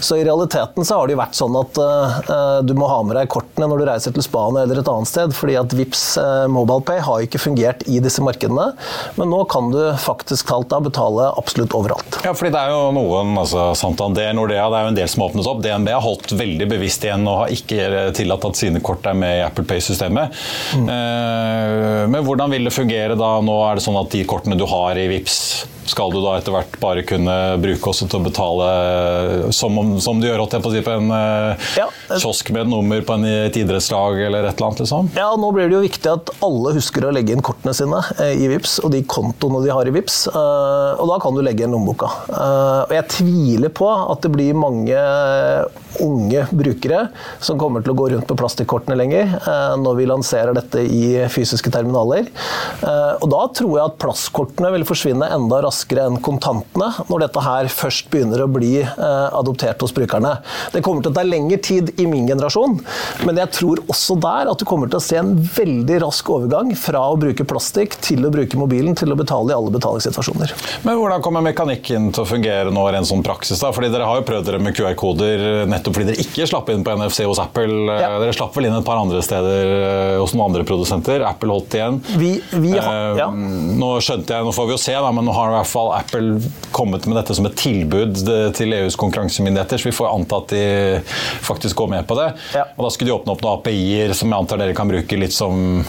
Så 0.00 0.16
i 0.16 0.24
realiteten 0.24 0.86
så 0.86 1.00
har 1.00 1.08
det 1.08 1.16
jo 1.16 1.20
vært 1.20 1.36
sånn 1.36 1.56
at 1.58 1.80
uh, 1.80 2.60
du 2.64 2.72
må 2.78 2.88
ha 2.88 3.00
med 3.04 3.18
deg 3.18 3.28
kortene 3.32 3.68
når 3.68 3.82
du 3.82 3.86
reiser 3.90 4.14
til 4.16 4.24
Spania 4.24 4.64
eller 4.64 4.80
et 4.80 4.88
annet 4.88 5.10
sted, 5.10 5.34
fordi 5.36 5.56
at 5.60 5.74
VIPS 5.76 6.04
MobilePay 6.52 7.02
har 7.04 7.26
ikke 7.26 7.40
fungert 7.42 7.84
i 7.90 8.00
disse 8.02 8.22
markedene. 8.24 8.70
Men 9.18 9.32
nå 9.32 9.42
kan 9.50 9.70
du 9.74 9.80
faktisk 10.00 10.48
talt 10.48 10.70
da 10.72 10.80
betale 10.82 11.28
absolutt 11.40 11.74
overalt. 11.76 12.20
Ja, 12.24 12.32
fordi 12.36 12.52
det 12.54 12.62
er 12.62 12.74
jo 12.74 12.90
noen, 12.96 13.34
altså 13.40 13.70
Santander, 13.78 14.32
Nordea, 14.36 14.68
det 14.70 14.80
er 14.80 14.86
jo 14.86 14.92
en 14.94 15.00
del 15.00 15.10
som 15.10 15.26
åpnes 15.26 15.50
opp. 15.50 15.62
DNB 15.64 15.92
har 15.92 16.04
holdt 16.04 16.34
veldig 16.38 16.70
bevisst 16.70 17.04
igjen 17.06 17.26
og 17.28 17.44
har 17.44 17.54
ikke 17.54 18.12
tillatt 18.16 18.46
at 18.48 18.60
sine 18.60 18.82
kort 18.84 19.06
er 19.08 19.18
med 19.18 19.40
i 19.40 19.44
Apple 19.44 19.66
Pay 19.68 19.79
systemet. 19.84 20.36
Mm. 20.76 20.88
Men 22.12 22.24
hvordan 22.26 22.52
vil 22.52 22.68
det 22.68 22.74
fungere 22.74 23.18
da? 23.18 23.36
Nå 23.44 23.56
er 23.66 23.78
det 23.78 23.84
sånn 23.84 23.98
at 24.00 24.10
de 24.12 24.24
kortene 24.28 24.58
du 24.58 24.66
har 24.70 24.98
i 24.98 25.08
VIPS 25.10 25.38
skal 25.90 26.12
du 26.14 26.20
da 26.22 26.36
etter 26.38 26.54
hvert 26.54 26.76
bare 26.82 27.04
kunne 27.06 27.36
bruke 27.62 27.92
også 27.92 28.08
til 28.10 28.20
å 28.20 28.26
betale 28.26 28.68
som, 29.56 29.76
som 30.02 30.20
du 30.20 30.28
gjør 30.28 30.44
på, 30.50 30.72
en 30.94 31.10
eh, 31.14 31.68
ja. 31.80 31.86
kiosk 32.14 32.52
med 32.54 32.64
et 32.64 32.70
nummer 32.70 33.04
på 33.06 33.16
en, 33.18 33.26
et 33.28 33.58
idrettslag 33.60 34.20
eller 34.28 34.48
et 34.48 34.54
eller 34.54 34.70
annet? 34.70 34.82
Liksom? 34.84 35.10
Ja, 35.18 35.28
nå 35.40 35.50
blir 35.56 35.68
det 35.68 35.78
jo 35.78 35.82
viktig 35.84 36.12
at 36.12 36.32
alle 36.46 36.74
husker 36.76 37.06
å 37.06 37.12
legge 37.14 37.34
inn 37.34 37.44
kortene 37.44 37.74
sine 37.76 38.00
eh, 38.18 38.34
i 38.38 38.48
VIPS 38.52 38.78
og 38.84 38.94
de 38.94 39.02
kontoene 39.10 39.62
de 39.64 39.74
har 39.74 39.88
i 39.88 39.94
VIPS, 39.94 40.20
og 40.30 41.06
da 41.10 41.18
kan 41.22 41.36
du 41.36 41.42
legge 41.44 41.66
inn 41.66 41.74
lommeboka. 41.74 42.08
Og 42.30 42.92
jeg 42.94 43.08
tviler 43.12 43.72
på 43.74 43.88
at 43.90 44.22
det 44.24 44.30
blir 44.32 44.56
mange 44.58 44.98
unge 46.00 46.44
brukere 46.54 47.00
som 47.42 47.58
kommer 47.60 47.84
til 47.84 47.92
å 47.92 47.98
gå 47.98 48.08
rundt 48.12 48.28
på 48.28 48.36
plastikkortene 48.38 48.96
lenger 48.98 49.34
når 49.80 49.98
vi 49.98 50.06
lanserer 50.08 50.54
dette 50.56 50.84
i 50.86 51.02
fysiske 51.32 51.72
terminaler. 51.74 52.30
Eh, 52.82 53.14
og 53.20 53.28
da 53.32 53.42
tror 53.56 53.74
jeg 53.76 53.86
at 53.86 53.98
plastkortene 54.00 54.72
vil 54.74 54.86
forsvinne 54.88 55.28
enda 55.34 55.60
raskere 55.64 55.79
enn 56.00 56.18
kontantene, 56.24 56.90
når 57.08 57.24
dette 57.26 57.44
her 57.44 57.68
først 57.72 58.10
begynner 58.12 58.44
å 58.44 58.48
bli 58.50 58.72
eh, 58.82 59.28
adoptert 59.36 59.82
hos 59.84 59.94
brukerne. 59.96 60.36
Det 60.74 60.82
kommer 60.84 61.04
til 61.04 61.12
å 61.12 61.16
ta 61.16 61.24
lengre 61.26 61.60
tid 61.62 61.92
i 62.00 62.06
min 62.10 62.28
generasjon, 62.28 62.78
men 63.26 63.40
jeg 63.40 63.52
tror 63.56 63.82
også 63.90 64.18
der 64.22 64.50
at 64.52 64.60
du 64.60 64.66
kommer 64.68 64.90
til 64.90 65.00
å 65.00 65.04
se 65.04 65.18
en 65.20 65.32
veldig 65.40 66.00
rask 66.04 66.30
overgang 66.32 66.72
fra 66.78 67.02
å 67.12 67.18
bruke 67.20 67.46
plastikk 67.48 67.96
til 68.04 68.26
å 68.26 68.32
bruke 68.32 68.60
mobilen 68.60 68.96
til 68.98 69.12
å 69.12 69.18
betale 69.18 69.52
i 69.52 69.56
alle 69.56 69.74
betalingssituasjoner. 69.74 70.54
Men 70.86 71.00
hvordan 71.00 71.24
kommer 71.24 71.44
mekanikken 71.44 72.10
til 72.14 72.24
å 72.24 72.28
fungere 72.28 72.74
nå 72.74 72.86
rent 72.92 73.08
sånn 73.10 73.24
praksis? 73.26 73.60
da? 73.62 73.72
Fordi 73.74 73.90
Dere 73.90 74.06
har 74.06 74.20
jo 74.20 74.26
prøvd 74.28 74.46
dere 74.46 74.62
med 74.62 74.76
QR-koder 74.76 75.66
nettopp 75.70 75.96
fordi 75.96 76.12
dere 76.12 76.22
ikke 76.22 76.46
slapp 76.46 76.70
inn 76.72 76.84
på 76.86 76.94
NFC 76.94 77.24
hos 77.26 77.40
Apple. 77.42 77.82
Ja. 77.90 78.14
Dere 78.22 78.36
slapp 78.36 78.54
vel 78.56 78.68
inn 78.68 78.76
et 78.78 78.86
par 78.86 79.00
andre 79.00 79.22
steder 79.24 79.70
Eh, 79.80 80.18
hos 80.20 80.34
noen 80.34 80.50
andre 80.50 80.64
produsenter. 80.66 81.22
Apple 81.26 81.52
holdt 81.52 81.74
igjen. 81.76 82.00
Vi, 82.20 82.32
vi 82.62 82.72
har, 82.76 83.18
ja. 83.18 83.28
Nå 83.30 83.92
skjønte 84.04 84.36
jeg, 84.36 84.46
nå 84.46 84.54
får 84.54 84.68
vi 84.68 84.76
jo 84.76 84.80
se, 84.80 84.94
da, 84.96 85.12
men 85.14 85.26
nå 85.26 85.34
har 85.36 85.54
i 85.54 85.59
hvert 85.60 85.70
fall 85.70 85.92
Apple 85.94 86.40
kommet 86.74 87.06
med 87.08 87.18
dette 87.20 87.36
som 87.36 87.46
et 87.48 87.56
tilbud 87.58 88.20
til 88.56 88.74
EUs 88.76 88.96
konkurransemyndigheter, 89.00 89.80
så 89.80 89.90
vi 89.90 89.94
får 89.94 90.10
anta 90.10 90.40
at 90.40 90.54
de 90.54 90.64
faktisk 91.46 91.76
går 91.80 91.92
med 91.94 92.06
på 92.08 92.16
det. 92.18 92.30
Ja. 92.56 92.66
Og 92.76 92.86
Da 92.86 92.92
skulle 92.94 93.10
de 93.10 93.16
åpne 93.16 93.34
opp 93.34 93.44
noen 93.44 93.60
API-er 93.60 94.14
som 94.16 94.30
jeg 94.30 94.38
antar 94.38 94.60
dere 94.60 94.76
kan 94.76 94.90
bruke 94.90 95.18
litt 95.18 95.34
som 95.34 95.82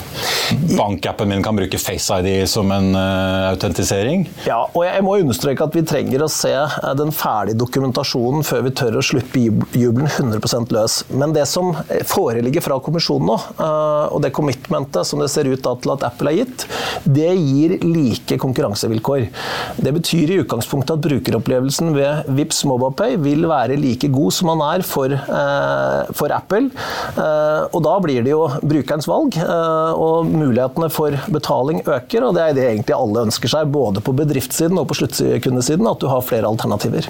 Bankappen 0.77 1.29
min 1.31 1.43
kan 1.43 1.55
bruke 1.55 1.79
Face 1.81 2.17
ID 2.19 2.47
som 2.49 2.71
en 2.73 2.91
uh, 2.95 3.51
autentisering. 3.51 4.25
Ja, 4.45 4.59
og 4.67 4.83
jeg 4.85 5.03
må 5.05 5.15
understreke 5.21 5.65
at 5.65 5.75
vi 5.75 5.83
trenger 5.87 6.25
å 6.25 6.29
se 6.31 6.53
den 6.99 7.13
ferdige 7.15 7.59
dokumentasjonen 7.61 8.45
før 8.47 8.65
vi 8.67 8.73
tør 8.75 8.99
å 8.99 9.05
slippe 9.05 9.41
jubelen 9.41 10.09
100% 10.09 10.73
løs. 10.75 11.01
Men 11.13 11.35
det 11.35 11.47
som 11.49 11.73
foreligger 12.09 12.63
fra 12.65 12.79
kommisjonen 12.83 13.31
nå, 13.31 13.37
uh, 13.61 14.11
og 14.11 14.21
det 14.25 14.33
commitmentet 14.35 15.07
som 15.07 15.21
det 15.21 15.29
ser 15.31 15.49
ut 15.49 15.61
til 15.61 15.93
at 15.93 16.07
Apple 16.11 16.31
har 16.33 16.41
gitt, 16.41 16.67
det 17.05 17.31
gir 17.37 17.77
like 17.85 18.37
konkurransevilkår. 18.41 19.27
Det 19.81 19.93
betyr 19.95 20.31
i 20.31 20.39
utgangspunktet 20.43 20.97
at 20.97 21.05
brukeropplevelsen 21.05 21.93
ved 21.95 22.31
Vips 22.37 22.63
MobilePay 22.69 23.17
vil 23.21 23.47
være 23.49 23.79
like 23.79 24.09
god 24.13 24.35
som 24.35 24.51
man 24.51 24.63
er 24.67 24.85
for, 24.85 25.11
eh, 25.11 26.11
for 26.17 26.33
Apple. 26.35 26.69
Eh, 27.15 27.61
og 27.71 27.79
da 27.85 27.95
blir 28.03 28.25
det 28.25 28.33
jo 28.33 28.47
brukerens 28.61 29.07
valg, 29.09 29.37
og 29.41 30.27
mulighetene 30.29 30.89
for 30.91 31.15
betaling 31.31 31.81
øker. 31.85 32.27
Og 32.27 32.35
det 32.35 32.43
er 32.43 32.53
det 32.57 32.67
egentlig 32.67 32.95
alle 32.97 33.25
ønsker 33.27 33.51
seg, 33.51 33.71
både 33.71 34.03
på 34.03 34.13
bedriftssiden 34.15 34.79
og 34.79 34.87
på 34.89 34.97
sluttkundesiden, 35.01 35.87
at 35.89 36.01
du 36.01 36.07
har 36.11 36.23
flere 36.25 36.49
alternativer. 36.49 37.07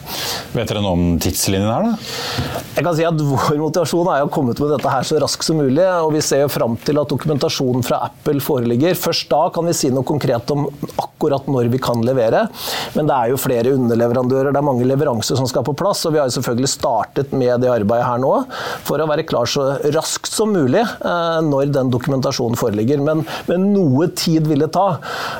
Vet 0.56 0.72
dere 0.72 0.84
noe 0.84 0.96
om 0.98 1.06
tidslinjen 1.22 1.70
her, 1.72 1.92
da? 1.92 2.60
Jeg 2.76 2.86
kan 2.86 2.96
si 2.98 3.06
at 3.08 3.20
Vår 3.32 3.60
motivasjon 3.60 4.10
er 4.12 4.26
å 4.26 4.32
komme 4.32 4.54
ut 4.54 4.62
med 4.64 4.74
dette 4.76 4.92
her 4.92 5.06
så 5.08 5.20
raskt 5.22 5.46
som 5.46 5.60
mulig. 5.60 5.84
og 5.84 6.14
Vi 6.16 6.22
ser 6.26 6.44
jo 6.46 6.52
fram 6.52 6.78
til 6.86 7.00
at 7.02 7.12
dokumentasjonen 7.12 7.86
fra 7.86 8.02
Apple 8.08 8.42
foreligger. 8.44 8.98
Først 8.98 9.30
da 9.32 9.44
kan 9.54 9.68
vi 9.68 9.76
si 9.78 9.92
noe 9.94 10.08
konkret 10.08 10.52
om 10.54 10.68
akkurat 11.00 11.48
når 11.52 11.72
vi 11.74 11.82
kan 11.82 12.02
levere. 12.06 12.41
Men 12.98 13.10
det 13.10 13.18
er 13.18 13.34
jo 13.34 13.40
flere 13.42 13.76
underleverandører, 13.78 14.52
det 14.52 14.62
er 14.62 14.68
mange 14.68 14.88
leveranser 14.88 15.40
som 15.40 15.50
skal 15.50 15.66
på 15.68 15.76
plass. 15.78 16.04
Og 16.08 16.16
vi 16.16 16.22
har 16.22 16.30
jo 16.30 16.36
selvfølgelig 16.38 16.72
startet 16.72 17.36
med 17.36 17.64
det 17.64 17.72
arbeidet 17.72 18.08
her 18.08 18.22
nå 18.22 18.34
for 18.88 19.02
å 19.02 19.08
være 19.10 19.26
klar 19.28 19.50
så 19.50 19.68
raskt 19.94 20.32
som 20.32 20.54
mulig 20.54 20.82
eh, 20.82 21.40
når 21.46 21.72
den 21.76 21.92
dokumentasjonen 21.94 22.60
foreligger. 22.60 23.02
Men, 23.04 23.24
men 23.50 23.72
noe 23.76 24.10
tid 24.18 24.48
vil 24.50 24.66
det 24.66 24.72
ta. 24.76 24.88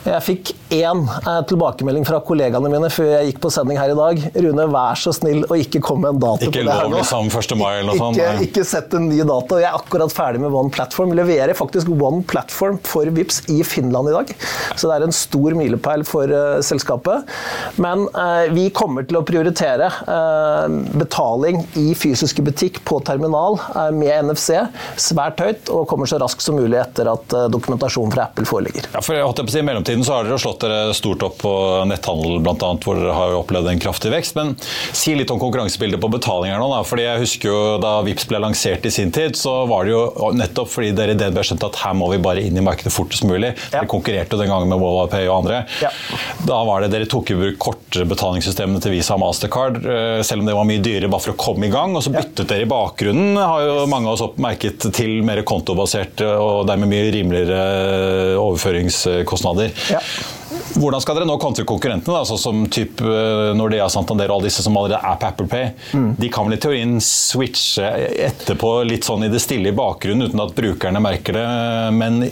Jeg 0.08 0.26
fikk 0.26 0.54
én 0.74 1.06
eh, 1.06 1.42
tilbakemelding 1.50 2.08
fra 2.08 2.22
kollegaene 2.26 2.72
mine 2.72 2.92
før 2.94 3.12
jeg 3.18 3.32
gikk 3.32 3.42
på 3.44 3.54
sending 3.54 3.80
her 3.82 3.94
i 3.94 3.98
dag. 3.98 4.26
Rune, 4.46 4.68
vær 4.72 5.00
så 5.00 5.14
snill 5.16 5.46
å 5.48 5.60
ikke 5.60 5.84
komme 5.84 6.08
med 6.08 6.16
en 6.18 6.24
dato 6.24 6.48
ikke 6.48 6.62
på 6.62 6.68
det 6.68 6.78
her 6.78 6.92
nå. 6.92 7.02
1. 7.02 7.56
mai. 7.60 7.72
Ikke, 7.84 8.30
ikke 8.48 8.66
sett 8.68 8.96
en 8.98 9.08
ny 9.10 9.22
dato. 9.28 9.60
Jeg 9.62 9.70
er 9.70 9.78
akkurat 9.78 10.14
ferdig 10.14 10.42
med 10.44 10.56
One 10.56 10.72
Platform 10.74 11.12
Jeg 11.14 11.22
leverer 11.22 11.58
faktisk 11.58 11.92
One 11.92 12.24
Platform 12.28 12.80
for 12.88 13.10
VIPS 13.12 13.44
i 13.54 13.62
Finland 13.68 14.12
i 14.12 14.16
dag. 14.16 14.34
Så 14.76 14.90
det 14.90 14.98
er 14.98 15.08
en 15.08 15.16
stor 15.16 15.58
milepæl 15.58 16.06
for 16.08 16.32
uh, 16.32 16.60
selskapet. 16.92 17.24
Men 17.76 18.08
uh, 18.08 18.54
vi 18.54 18.70
kommer 18.70 19.06
til 19.08 19.20
å 19.20 19.24
prioritere 19.26 19.90
uh, 20.08 20.68
betaling 20.98 21.64
i 21.80 21.94
fysiske 21.96 22.42
butikk 22.42 22.82
på 22.86 23.00
terminal 23.06 23.60
med 23.96 24.28
NFC 24.28 24.58
svært 25.00 25.40
høyt, 25.42 25.70
og 25.72 25.88
kommer 25.90 26.10
så 26.10 26.20
raskt 26.22 26.44
som 26.44 26.56
mulig 26.56 26.80
etter 26.80 27.08
at 27.12 27.34
dokumentasjonen 27.52 28.12
fra 28.14 28.28
Apple 28.30 28.46
foreligger. 28.48 28.88
Ja, 28.94 29.02
for 29.04 29.16
jeg 29.16 29.26
på 29.26 29.46
å 29.46 29.54
si, 29.54 29.62
I 29.62 29.66
mellomtiden 29.66 30.04
så 30.06 30.18
har 30.18 30.28
dere 30.28 30.40
slått 30.42 30.64
dere 30.64 30.96
stort 30.96 31.24
opp 31.26 31.38
på 31.42 31.54
netthandel, 31.90 32.40
annet, 32.42 32.86
hvor 32.86 33.00
dere 33.00 33.16
har 33.16 33.36
opplevd 33.38 33.72
en 33.72 33.82
kraftig 33.82 34.12
vekst. 34.14 34.38
Men 34.38 34.54
si 34.62 35.16
litt 35.18 35.32
om 35.34 35.40
konkurransebildet 35.42 36.02
på 36.02 36.12
betalinger 36.12 36.62
nå. 36.62 36.70
Da, 36.72 36.82
fordi 36.88 37.06
jeg 37.08 37.24
husker 37.26 37.52
jo 37.52 37.60
Da 37.82 37.94
VIPS 38.06 38.28
ble 38.30 38.42
lansert 38.44 38.86
i 38.88 38.94
sin 38.94 39.12
tid, 39.14 39.38
så 39.40 39.62
var 39.70 39.88
det 39.88 39.96
jo 39.96 40.32
nettopp 40.38 40.72
fordi 40.72 40.92
dere 40.98 41.16
i 41.16 41.20
DNB 41.20 41.42
skjønte 41.46 41.72
at 41.72 41.82
her 41.84 41.96
må 41.98 42.12
vi 42.14 42.22
bare 42.24 42.44
inn 42.46 42.58
i 42.58 42.66
markedet 42.66 42.94
fortest 42.94 43.26
mulig. 43.28 43.54
Ja. 43.56 43.80
Dere 43.80 43.92
konkurrerte 43.92 44.40
den 44.40 44.52
gangen 44.52 44.72
med 44.72 44.82
WowaPay 44.82 45.28
og 45.30 45.42
andre. 45.42 45.64
Ja. 45.82 45.92
Da 46.48 46.62
var 46.68 46.81
det 46.84 46.92
Dere 46.94 47.08
tok 47.10 47.32
i 47.32 47.38
bruk 47.40 47.60
kortbetalingssystemene 47.62 48.82
til 48.84 48.96
Visa 48.96 49.16
og 49.16 49.24
Mastercard, 49.24 49.80
eh, 49.82 50.20
selv 50.28 50.44
om 50.44 50.50
det 50.50 50.58
var 50.58 50.68
mye 50.68 50.84
dyrere 50.84 51.12
bare 51.12 51.26
for 51.28 51.36
å 51.36 51.40
komme 51.40 51.70
i 51.70 51.74
gang. 51.74 51.96
Og 51.98 52.06
så 52.06 52.14
byttet 52.14 52.44
ja. 52.46 52.50
dere 52.54 52.68
i 52.68 52.72
bakgrunnen, 52.72 53.40
har 53.40 53.66
jo 53.68 53.88
mange 53.92 54.10
av 54.10 54.18
oss 54.18 54.26
oppmerket, 54.26 54.90
til 54.96 55.22
mer 55.26 55.44
kontobasert 55.48 56.24
og 56.26 56.66
dermed 56.70 56.90
mye 56.92 57.10
rimeligere 57.14 58.38
overføringskostnader. 58.42 59.74
Ja. 59.94 60.02
Hvordan 60.76 61.04
skal 61.04 61.18
dere 61.18 61.30
nå 61.30 61.38
kontre 61.42 61.66
konkurrentene, 61.68 62.16
da, 62.18 62.28
sånn 62.28 62.42
som 62.42 62.64
typ 62.72 63.04
eh, 63.06 63.52
Nordea, 63.58 63.88
Santander 63.92 64.32
og 64.32 64.40
alle 64.40 64.52
disse 64.52 64.66
som 64.66 64.78
allerede 64.78 65.02
er 65.02 65.20
på 65.22 65.30
Apple 65.30 65.50
Pay? 65.52 65.74
Mm. 65.98 66.08
De 66.20 66.32
kan 66.34 66.48
vel 66.48 66.58
i 66.58 66.62
teorien 66.62 66.96
switche 67.06 67.88
etterpå 68.30 68.80
litt 68.88 69.08
sånn 69.08 69.28
i 69.28 69.32
det 69.32 69.42
stille 69.44 69.72
i 69.72 69.78
bakgrunnen 69.78 70.30
uten 70.30 70.44
at 70.44 70.56
brukerne 70.58 71.04
merker 71.04 71.40
det. 71.40 71.48
Men 71.98 72.24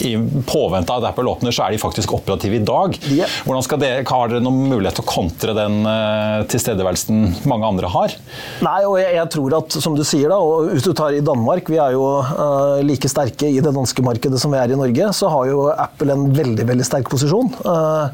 i 0.00 0.16
påvente 0.46 0.92
av 0.92 1.04
at 1.04 1.10
Apple 1.10 1.30
åpner, 1.30 1.54
så 1.54 1.66
er 1.66 1.74
de 1.74 1.80
faktisk 1.80 2.14
operative 2.16 2.58
i 2.58 2.64
dag. 2.64 2.96
Yep. 3.06 3.36
Hvordan 3.46 3.64
skal 3.66 3.80
dere, 3.82 4.04
Har 4.06 4.30
dere 4.30 4.42
noen 4.44 4.70
mulighet 4.70 4.98
til 4.98 5.04
å 5.04 5.08
kontre 5.10 5.54
den 5.56 5.78
uh, 5.86 6.42
tilstedeværelsen 6.50 7.48
mange 7.50 7.68
andre 7.68 7.90
har? 7.92 8.16
Nei, 8.64 8.78
og 8.88 8.98
jeg, 9.00 9.14
jeg, 9.18 9.30
tror 9.36 9.58
at, 9.60 9.78
som 9.84 9.96
du 9.98 10.02
sier 10.06 10.32
da, 10.32 10.38
og 10.42 10.72
hvis 10.72 10.86
du 10.86 10.92
tar 10.96 11.16
i 11.16 11.24
Danmark, 11.24 11.70
vi 11.72 11.80
er 11.82 11.96
jo 11.96 12.04
uh, 12.22 12.82
like 12.86 13.10
sterke 13.10 13.50
i 13.50 13.60
det 13.62 13.74
danske 13.74 14.04
markedet 14.06 14.40
som 14.42 14.54
vi 14.54 14.60
er 14.60 14.72
i 14.72 14.78
Norge, 14.78 15.10
så 15.16 15.30
har 15.32 15.50
jo 15.50 15.66
Apple 15.72 16.16
en 16.16 16.28
veldig 16.36 16.68
veldig 16.72 16.86
sterk 16.86 17.10
posisjon. 17.12 17.52
Uh, 17.64 18.12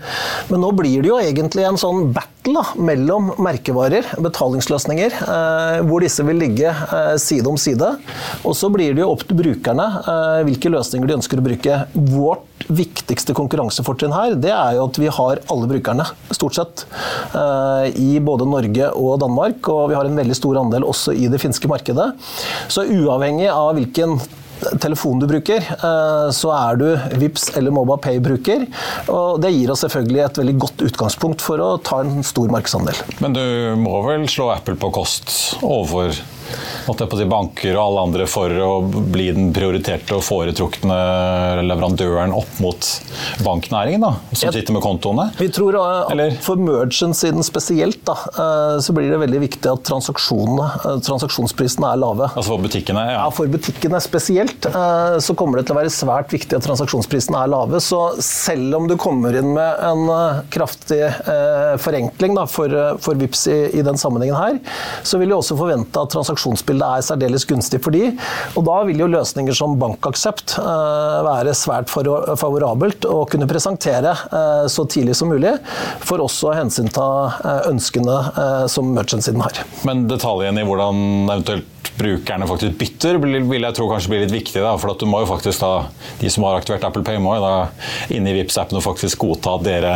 men 0.51 0.63
nå 0.63 0.71
blir 0.77 1.03
det 1.03 1.11
jo 1.11 1.19
egentlig 1.21 1.65
en 1.67 1.81
sånn 1.81 2.13
battle 2.15 2.31
da, 2.43 2.63
mellom 2.83 3.31
merkevarer, 3.43 4.09
betalingsløsninger, 4.23 5.15
uh, 5.29 5.79
hvor 5.87 6.03
disse 6.03 6.25
vil 6.27 6.41
ligge 6.43 6.73
side 7.23 7.47
om 7.49 7.59
side. 7.61 7.93
Og 8.43 8.57
så 8.59 8.71
blir 8.73 8.97
det 8.97 9.05
jo 9.05 9.13
opp 9.13 9.23
til 9.29 9.39
brukerne 9.39 9.87
hvilke 10.47 10.71
løsninger 10.73 11.09
de 11.09 11.17
ønsker 11.21 11.41
å 11.41 11.45
bruke. 11.47 11.79
Vårt 11.95 12.67
viktigste 12.73 13.35
konkurransefortrinn 13.37 14.15
her, 14.15 14.37
det 14.39 14.53
er 14.55 14.77
jo 14.77 14.87
at 14.89 14.99
vi 15.01 15.11
har 15.13 15.43
alle 15.53 15.71
brukerne, 15.71 16.07
stort 16.35 16.59
sett, 16.59 16.85
i 17.99 18.19
både 18.23 18.47
Norge 18.49 18.91
og 18.99 19.17
Danmark. 19.23 19.71
Og 19.73 19.91
vi 19.93 19.99
har 19.99 20.09
en 20.09 20.19
veldig 20.19 20.37
stor 20.39 20.61
andel 20.63 20.87
også 20.87 21.15
i 21.15 21.31
det 21.33 21.41
finske 21.43 21.71
markedet. 21.71 22.13
Så 22.73 22.87
uavhengig 22.87 23.51
av 23.53 23.75
hvilken 23.79 24.19
telefon 24.83 25.21
du 25.23 25.27
bruker, 25.31 25.65
så 26.33 26.53
er 26.57 26.79
du 26.81 26.87
Vips 27.21 27.51
eller 27.59 27.75
MobilePay-bruker. 27.75 28.67
Og 29.13 29.41
det 29.43 29.53
gir 29.55 29.73
oss 29.75 29.85
selvfølgelig 29.87 30.23
et 30.27 30.43
veldig 30.43 30.57
godt 30.67 30.85
utgangspunkt 30.89 31.45
for 31.45 31.63
å 31.63 31.71
ta 31.85 32.03
en 32.05 32.23
stor 32.27 32.53
markedsandel. 32.53 32.99
Men 33.25 33.37
du 33.37 33.45
må 33.81 33.99
vel 34.07 34.29
slå 34.31 34.53
Apple 34.55 34.79
på 34.81 34.93
kost 34.95 35.33
overfor 35.63 36.15
si, 36.53 37.27
banker 37.29 37.77
og 37.77 37.83
alle 37.83 38.05
andre 38.09 38.27
for 38.31 38.53
å 38.65 38.71
bli 38.85 39.29
den 39.35 39.53
prioriterte 39.55 40.17
og 40.17 40.25
foretrukne 40.27 40.97
leverandøren 41.67 42.33
opp 42.37 42.61
mot 42.63 42.89
banknæringen, 43.45 44.03
da, 44.03 44.13
som 44.33 44.49
Jeg, 44.49 44.55
sitter 44.61 44.77
med 44.77 44.85
kontoene? 44.85 45.29
Vi 45.39 45.49
tror 45.55 45.79
at 45.81 46.13
Eller? 46.15 46.37
For 46.43 46.61
merchant-siden 46.61 47.43
spesielt 47.47 48.03
da, 48.09 48.17
så 48.83 48.95
blir 48.97 49.11
det 49.13 49.21
veldig 49.23 49.41
viktig 49.47 49.73
at 49.73 49.85
transaksjonsprisene 49.89 51.93
er 51.93 52.03
lave. 52.03 52.29
Altså 52.33 52.51
for 52.51 52.65
butikkene? 52.65 53.07
Ja. 53.09 53.19
ja, 53.25 53.29
for 53.35 53.53
butikkene 53.53 54.01
spesielt 54.03 54.69
så 55.23 55.37
kommer 55.39 55.61
det 55.61 55.69
til 55.69 55.77
å 55.77 55.81
være 55.81 55.93
svært 55.93 56.33
viktig 56.35 56.59
at 56.59 56.67
transaksjonsprisene 56.67 57.45
er 57.45 57.53
lave. 57.53 57.81
Så 57.85 58.01
selv 58.23 58.79
om 58.79 58.85
du 58.91 58.97
kommer 59.01 59.37
inn 59.39 59.53
med 59.57 59.71
en 59.87 60.03
kraftig 60.53 61.03
forenkling 61.83 62.37
da, 62.39 62.47
for, 62.51 62.69
for 63.03 63.19
Vipps 63.21 63.47
i, 63.51 63.59
i 63.79 63.85
den 63.85 63.99
sammenhengen 64.01 64.39
her, 64.39 64.59
så 65.03 65.21
vil 65.21 65.33
vi 65.33 65.37
også 65.37 65.57
forvente 65.59 66.03
at 66.03 66.15
transaksjonsbildet 66.43 66.87
er 66.87 67.05
særdeles 67.07 67.47
gunstig 67.47 67.81
for 67.83 67.95
de. 67.95 68.11
Og 68.57 68.67
da 68.67 68.79
vil 68.89 69.03
jo 69.03 69.11
løsninger 69.11 69.55
som 69.57 69.77
bankaksept 69.81 70.57
være 70.59 71.55
svært 71.57 71.91
favorabelt 71.91 73.07
å 73.09 73.25
kunne 73.31 73.49
presentere 73.51 74.15
så 74.69 74.87
tidlig 74.87 75.17
som 75.19 75.31
mulig, 75.33 75.55
for 76.03 76.23
også 76.23 76.51
å 76.51 76.57
hensynta 76.57 77.07
ønskene 77.71 78.67
som 78.71 78.93
merchant-siden 78.97 79.43
har. 79.45 79.63
Men 79.87 80.07
detaljene 80.11 80.63
i 80.63 80.69
hvordan 80.69 81.05
eventuelt 81.29 81.72
brukerne 81.99 82.47
faktisk 82.49 82.79
bytter, 82.79 83.19
vil 83.23 83.67
jeg 83.67 83.77
tro 83.77 83.89
kanskje 83.91 84.13
blir 84.13 84.25
litt 84.25 84.35
viktig. 84.35 84.61
Da, 84.63 84.75
for 84.81 84.95
at 84.95 85.03
du 85.03 85.07
må 85.11 85.23
jo 85.23 85.29
faktisk 85.31 85.63
da, 85.63 85.89
De 86.21 86.31
som 86.31 86.45
har 86.47 86.59
aktivert 86.59 86.85
Apple 86.87 87.03
Pay, 87.07 87.19
må 87.23 87.37
jo 87.37 87.43
da 87.45 87.55
inne 88.15 88.33
i 88.33 88.37
vips 88.41 88.59
appen 88.61 88.79
og 88.79 88.85
faktisk 88.85 89.23
godta 89.23 89.57
at 89.59 89.65
dere 89.67 89.93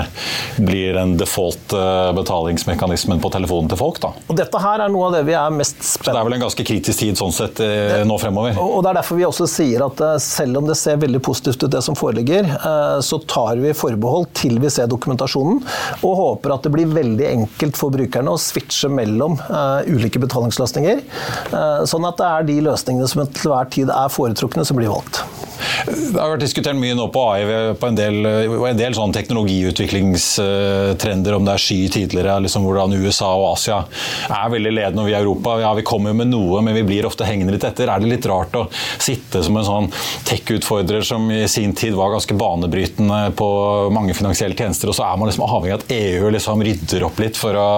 blir 0.57 0.97
den 0.97 1.16
default 1.21 1.75
betalingsmekanismen 2.16 3.21
på 3.23 3.31
telefonen 3.35 3.71
til 3.73 3.81
folk. 3.81 4.00
da. 4.02 4.12
Og 4.26 4.38
Dette 4.38 4.61
her 4.62 4.85
er 4.85 4.93
noe 4.93 5.09
av 5.09 5.16
det 5.16 5.23
vi 5.28 5.37
er 5.38 5.55
mest 5.55 5.78
spent 5.83 6.09
Så 6.09 6.14
det 6.14 6.21
er 6.21 6.28
vel 6.28 6.37
en 6.38 6.45
ganske 6.47 6.66
kritisk 6.66 7.02
tid 7.02 7.19
sånn 7.19 7.35
sett 7.35 7.62
nå 8.07 8.19
fremover? 8.21 8.59
Og 8.62 8.83
Det 8.85 8.93
er 8.93 9.00
derfor 9.00 9.21
vi 9.21 9.26
også 9.28 9.49
sier 9.50 9.85
at 9.87 10.02
selv 10.23 10.61
om 10.61 10.71
det 10.71 10.78
ser 10.78 11.00
veldig 11.02 11.23
positivt 11.25 11.64
ut 11.64 11.73
det 11.73 11.83
som 11.85 11.99
foreligger, 11.99 12.49
så 13.05 13.21
tar 13.28 13.61
vi 13.62 13.75
forbehold 13.76 14.28
til 14.37 14.61
vi 14.62 14.71
ser 14.73 14.90
dokumentasjonen, 14.90 15.61
og 16.02 16.16
håper 16.21 16.55
at 16.55 16.66
det 16.66 16.73
blir 16.75 16.90
veldig 16.93 17.26
enkelt 17.31 17.78
for 17.78 17.95
brukerne 17.95 18.33
å 18.33 18.40
switche 18.40 18.90
mellom 18.93 19.38
ulike 19.87 20.21
betalingsløsninger. 20.23 21.02
Sånn 21.85 22.06
at 22.09 22.21
det 22.21 22.28
er 22.28 22.47
de 22.49 22.61
løsningene 22.68 23.09
som 23.11 23.26
til 23.26 23.52
hver 23.52 23.68
tid 23.73 23.92
er 23.92 24.12
foretrukne, 24.12 24.64
som 24.66 24.78
blir 24.80 24.92
valgt. 24.92 25.25
Det 25.85 26.16
har 26.16 26.30
vært 26.33 26.40
diskutert 26.45 26.76
mye 26.78 26.95
nå 26.97 27.09
på 27.12 27.21
AI 27.30 27.42
på 27.78 27.87
en 27.90 27.99
del, 27.99 28.26
en 28.26 28.78
del 28.78 28.95
sånn 28.97 29.12
teknologiutviklingstrender, 29.14 31.35
om 31.37 31.45
det 31.47 31.52
er 31.52 31.59
sky 31.62 31.88
tidligere, 31.92 32.42
liksom 32.47 32.62
hvordan 32.66 32.97
USA 32.97 33.30
og 33.37 33.52
Asia 33.52 33.78
er 34.30 34.52
veldig 34.52 34.73
ledende, 34.73 35.02
og 35.02 35.06
vi 35.11 35.14
i 35.14 35.18
Europa 35.18 35.50
ja, 35.61 35.75
vi 35.76 35.83
kommer 35.87 36.09
jo 36.12 36.16
med 36.23 36.28
noe, 36.33 36.56
men 36.64 36.75
vi 36.78 36.85
blir 36.87 37.09
ofte 37.09 37.28
hengende 37.28 37.52
litt 37.56 37.68
etter. 37.68 37.87
Er 37.92 37.99
det 38.02 38.09
litt 38.11 38.28
rart 38.30 38.52
å 38.56 38.68
sitte 38.73 39.38
som 39.45 39.54
en 39.59 39.68
sånn 39.68 39.88
tech-utfordrer 40.28 41.02
som 41.06 41.23
i 41.33 41.49
sin 41.50 41.73
tid 41.76 41.92
var 41.99 42.14
ganske 42.14 42.35
banebrytende 42.38 43.21
på 43.37 43.49
mange 43.95 44.14
finansielle 44.16 44.56
tjenester, 44.59 44.87
og 44.90 44.97
så 44.99 45.04
er 45.09 45.16
man 45.21 45.26
liksom 45.30 45.47
avhengig 45.47 45.75
av 45.76 45.80
at 45.83 45.90
EU 45.97 46.25
liksom 46.35 46.59
rydder 46.66 47.00
opp 47.11 47.18
litt 47.23 47.37
for 47.40 47.52
å 47.61 47.68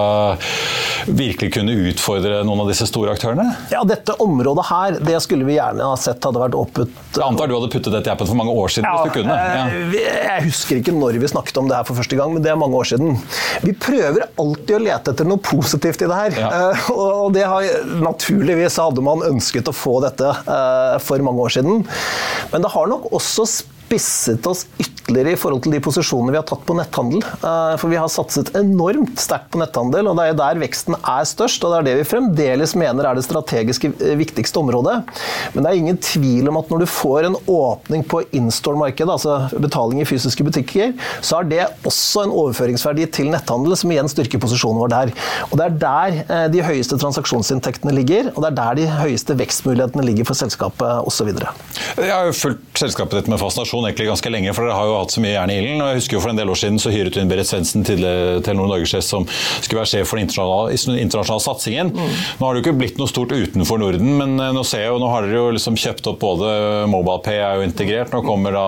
virkelig 1.09 1.49
kunne 1.57 1.73
utfordre 1.89 2.35
noen 2.47 2.61
av 2.63 2.67
disse 2.71 2.85
store 2.89 3.11
aktørene? 3.15 3.47
Ja, 3.73 3.81
dette 3.87 4.11
området 4.23 4.65
her, 4.69 4.89
det 5.03 5.17
skulle 5.25 5.45
vi 5.47 5.53
gjerne 5.57 5.83
ha 5.91 5.95
sett 5.99 6.23
hadde 6.25 6.41
vært 6.41 6.57
åpent. 6.59 6.91
Jeg 7.15 7.25
antar 7.25 7.45
du 7.49 7.55
hadde 7.57 7.71
puttet 7.73 7.88
dette 7.93 8.13
i 8.13 8.19
for 8.19 8.37
mange 8.39 8.53
år 8.53 8.73
siden? 8.75 8.87
Ja, 8.87 8.99
hvis 8.99 9.09
du 9.09 9.19
kunne. 9.19 9.35
Ja. 9.35 9.63
Jeg 10.29 10.45
husker 10.47 10.79
ikke 10.79 10.93
når 10.95 11.19
vi 11.21 11.31
snakket 11.31 11.57
om 11.61 11.69
det 11.69 11.77
her 11.77 11.87
for 11.87 11.99
første 11.99 12.19
gang, 12.19 12.33
men 12.35 12.45
det 12.45 12.51
er 12.53 12.59
mange 12.59 12.77
år 12.79 12.89
siden. 12.91 13.17
Vi 13.65 13.73
prøver 13.73 14.27
alltid 14.39 14.75
å 14.77 14.83
lete 14.83 15.15
etter 15.15 15.27
noe 15.29 15.41
positivt 15.43 16.03
i 16.05 16.09
det 16.09 16.19
her. 16.21 16.37
Ja. 16.43 16.51
Og 16.93 17.33
det 17.35 17.47
har, 17.49 17.67
naturligvis 18.03 18.79
hadde 18.81 19.03
man 19.05 19.25
ønsket 19.27 19.71
å 19.71 19.75
få 19.75 19.99
dette 20.05 20.31
for 21.05 21.25
mange 21.25 21.47
år 21.47 21.59
siden. 21.59 21.83
Men 22.53 22.65
det 22.65 22.73
har 22.75 22.89
nok 22.91 23.11
også 23.11 23.47
spisset 23.89 24.45
oss 24.49 24.67
ytterligere 24.77 25.33
i 25.33 25.39
forhold 25.39 25.63
til 25.65 25.73
de 25.73 25.81
posisjonene 25.81 26.33
vi 26.33 26.37
har 26.37 26.45
tatt 26.45 26.61
på 26.67 26.75
netthandel. 26.77 27.23
For 27.81 27.89
vi 27.89 27.97
har 27.97 28.09
satset 28.13 28.51
enormt 28.59 29.17
sterkt 29.17 29.49
på 29.53 29.57
netthandel, 29.61 30.05
og 30.11 30.19
det 30.19 30.27
er 30.29 30.37
der 30.37 30.59
veksten 30.61 30.97
er 30.99 31.25
størst. 31.25 31.63
Og 31.65 31.73
det 31.73 31.79
er 31.79 31.87
det 31.87 31.95
vi 31.97 32.09
fremdeles 32.11 32.75
mener 32.77 33.07
er 33.09 33.17
det 33.17 33.25
strategisk 33.25 33.87
viktigste 34.19 34.61
området. 34.61 34.99
Men 35.55 35.65
det 35.65 35.71
er 35.71 35.79
ingen 35.79 35.97
tvil 36.03 36.51
om 36.51 36.59
at 36.61 36.69
når 36.69 36.83
du 36.83 36.87
får 36.93 37.29
en 37.31 37.37
åpning 37.49 38.05
på 38.05 38.21
in-store-markedet, 38.37 39.09
altså 39.09 39.49
betaling 39.57 40.03
i 40.03 40.07
fysiske 40.07 40.45
butikker, 40.45 40.93
så 41.25 41.39
er 41.39 41.49
det 41.49 41.63
også 41.89 42.27
en 42.27 42.35
overføringsverdi 42.43 43.09
til 43.17 43.31
netthandel, 43.33 43.73
som 43.79 43.89
igjen 43.89 44.11
styrker 44.11 44.43
posisjonen 44.43 44.83
vår 44.83 44.93
der. 44.93 45.13
Og 45.49 45.57
det 45.57 45.65
er 45.65 45.79
der 45.81 46.49
de 46.53 46.63
høyeste 46.67 46.99
transaksjonsinntektene 47.01 47.95
ligger, 47.97 48.29
og 48.35 48.45
det 48.45 48.51
er 48.51 48.59
der 48.61 48.79
de 48.83 48.87
høyeste 49.01 49.33
vekstmulighetene 49.41 50.05
ligger 50.05 50.29
for 50.29 50.37
selskapet 50.37 51.09
osv. 51.09 51.33
Jeg 51.33 52.13
har 52.13 52.29
jo 52.29 52.37
fulgt 52.37 52.85
selskapet 52.85 53.23
ditt 53.23 53.33
med 53.33 53.41
fascinasjon 53.41 53.78
egentlig 53.87 54.09
ganske 54.09 54.31
lenge, 54.31 54.53
for 54.55 54.67
dere 54.67 54.77
har 54.77 54.89
jo 54.89 54.97
hatt 54.99 55.13
så 55.13 55.23
mye 55.23 55.33
jern 55.35 55.53
i 55.53 55.57
ilden. 55.61 55.83
Jeg 55.83 55.99
husker 56.01 56.17
jo 56.17 56.23
For 56.23 56.33
en 56.33 56.39
del 56.39 56.51
år 56.51 56.59
siden 56.59 56.79
så 56.81 56.91
hyret 56.93 57.15
hun 57.19 57.29
Berit 57.31 57.47
Svendsen, 57.49 57.85
Telenor 57.87 58.67
Norgesjef, 58.69 59.05
som 59.05 59.27
skulle 59.29 59.81
være 59.81 59.91
sjef 59.93 60.09
for 60.09 60.19
den 60.19 60.27
internasjonale, 60.27 60.99
internasjonale 61.05 61.45
satsingen. 61.45 61.93
Mm. 61.95 62.17
Nå 62.39 62.45
har 62.45 62.55
det 62.55 62.61
jo 62.61 62.65
ikke 62.65 62.79
blitt 62.81 62.99
noe 62.99 63.11
stort 63.11 63.33
utenfor 63.33 63.79
Norden, 63.81 64.11
men 64.19 64.35
nå 64.35 64.63
ser 64.67 64.83
jeg 64.85 64.91
jo, 64.93 64.99
nå 65.01 65.09
har 65.13 65.25
dere 65.25 65.39
jo 65.39 65.53
liksom 65.55 65.77
kjøpt 65.79 66.11
opp 66.11 66.19
både 66.23 66.51
MobilePay 66.91 67.39
er 67.39 67.59
jo 67.59 67.67
integrert, 67.67 68.13
nå 68.13 68.23
kommer 68.25 68.55
da 68.55 68.65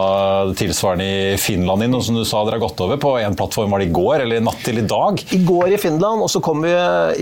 tilsvarende 0.58 1.08
i 1.08 1.38
Finland 1.41 1.86
inn, 1.86 1.97
og 1.97 2.06
som 2.06 2.17
du 2.17 2.24
sa 2.28 2.43
dere 2.45 2.60
har 2.60 2.65
gått 2.65 2.82
over 2.86 3.00
på 3.02 3.13
én 3.19 3.36
plattform. 3.38 3.74
Var 3.76 3.84
det 3.84 3.89
i 3.89 3.95
går, 3.95 4.26
eller 4.26 4.45
natt 4.45 4.63
til 4.65 4.80
i 4.82 4.88
dag? 4.88 5.21
I 5.36 5.41
går 5.47 5.76
i 5.76 5.82
Finland, 5.82 6.24
og 6.24 6.32
så 6.32 6.41
kom 6.43 6.63
vi 6.65 6.74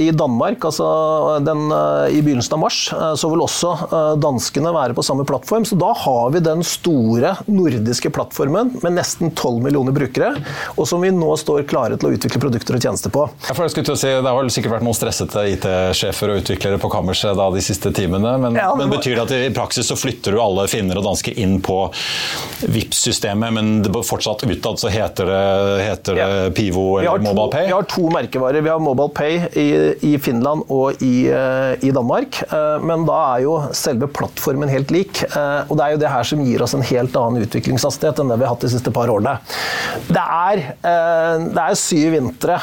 i 0.05 0.09
Danmark. 0.15 0.63
altså 0.65 1.39
den, 1.45 1.65
I 2.13 2.21
begynnelsen 2.21 2.57
av 2.57 2.63
mars 2.63 2.79
så 2.89 3.31
vil 3.31 3.43
også 3.45 3.73
danskene 4.21 4.73
være 4.75 4.95
på 4.97 5.05
samme 5.05 5.25
plattform. 5.27 5.65
Så 5.67 5.77
da 5.79 5.91
har 6.05 6.33
vi 6.35 6.43
den 6.43 6.63
store 6.65 7.35
nordiske 7.47 7.78
plattformen 8.13 8.73
med 8.83 8.97
nesten 8.97 9.31
12 9.31 9.63
millioner 9.63 9.95
brukere, 9.95 10.33
og 10.75 10.87
som 10.87 11.01
vi 11.01 11.11
nå 11.15 11.31
står 11.37 11.63
klare 11.69 11.97
til 11.99 12.09
å 12.09 12.13
utvikle 12.17 12.41
produkter 12.41 12.77
og 12.77 12.83
tjenester 12.83 13.13
på. 13.13 13.25
Ja, 13.47 13.53
for 13.53 13.65
jeg 13.65 13.75
skulle 13.75 13.89
til 13.91 13.97
å 13.97 14.01
si, 14.01 14.09
Det 14.09 14.33
har 14.35 14.49
sikkert 14.53 14.75
vært 14.77 14.87
noen 14.87 14.97
stressete 14.97 15.45
IT-sjefer 15.53 16.33
og 16.33 16.43
utviklere 16.43 16.79
på 16.81 16.91
kammerset 16.91 17.37
da, 17.37 17.49
de 17.53 17.63
siste 17.63 17.91
timene, 17.95 18.35
men, 18.41 18.57
ja, 18.59 18.71
men, 18.75 18.91
betyr 18.91 19.15
det 19.15 19.25
at 19.27 19.35
i 19.37 19.53
praksis 19.55 19.89
så 19.89 19.97
flytter 19.99 20.35
du 20.35 20.41
alle 20.43 20.67
finner 20.71 20.99
og 20.99 21.05
dansker 21.07 21.37
inn 21.39 21.59
på 21.63 21.81
Vipps-systemet, 22.67 23.53
men 23.55 23.71
det 23.85 23.93
fortsatt 24.09 24.43
utad 24.43 24.79
så 24.79 24.87
heter 24.87 25.25
det, 25.25 25.83
heter 25.83 26.15
det 26.15 26.21
ja. 26.21 26.49
Pivo 26.55 26.99
eller 26.99 27.19
MobilePay? 27.19 27.65
Vi 27.67 27.71
har 27.71 27.87
to 27.89 28.09
merkevarer. 28.09 28.61
Vi 28.61 28.69
har 28.69 28.79
MobilePay 28.79 29.35
i, 29.53 29.95
i 30.11 30.13
Finland 30.19 30.65
og 30.67 31.03
i, 31.03 31.29
uh, 31.31 31.73
i, 31.79 31.91
Danmark, 31.95 32.41
uh, 32.51 32.77
men 32.83 33.05
da 33.07 33.19
er 33.35 33.45
jo 33.45 33.55
selve 33.75 34.09
plattformen 34.11 34.71
helt 34.71 34.91
lik. 34.93 35.23
Uh, 35.35 35.67
og 35.69 35.77
det 35.79 35.85
er 35.85 35.95
jo 35.95 36.01
det 36.03 36.13
her 36.13 36.29
som 36.31 36.43
gir 36.45 36.63
oss 36.65 36.75
en 36.77 36.85
helt 36.85 37.15
annen 37.19 37.43
utviklingshastighet 37.69 38.19
enn 38.19 38.31
det 38.31 38.37
vi 38.39 38.45
har 38.45 38.53
hatt 38.53 38.65
de 38.65 38.71
siste 38.71 38.91
par 38.93 39.09
årene. 39.11 39.37
Det 40.09 40.23
er, 40.23 40.61
det 40.81 41.63
er 41.63 41.77
syv 41.77 42.13
vintre 42.15 42.57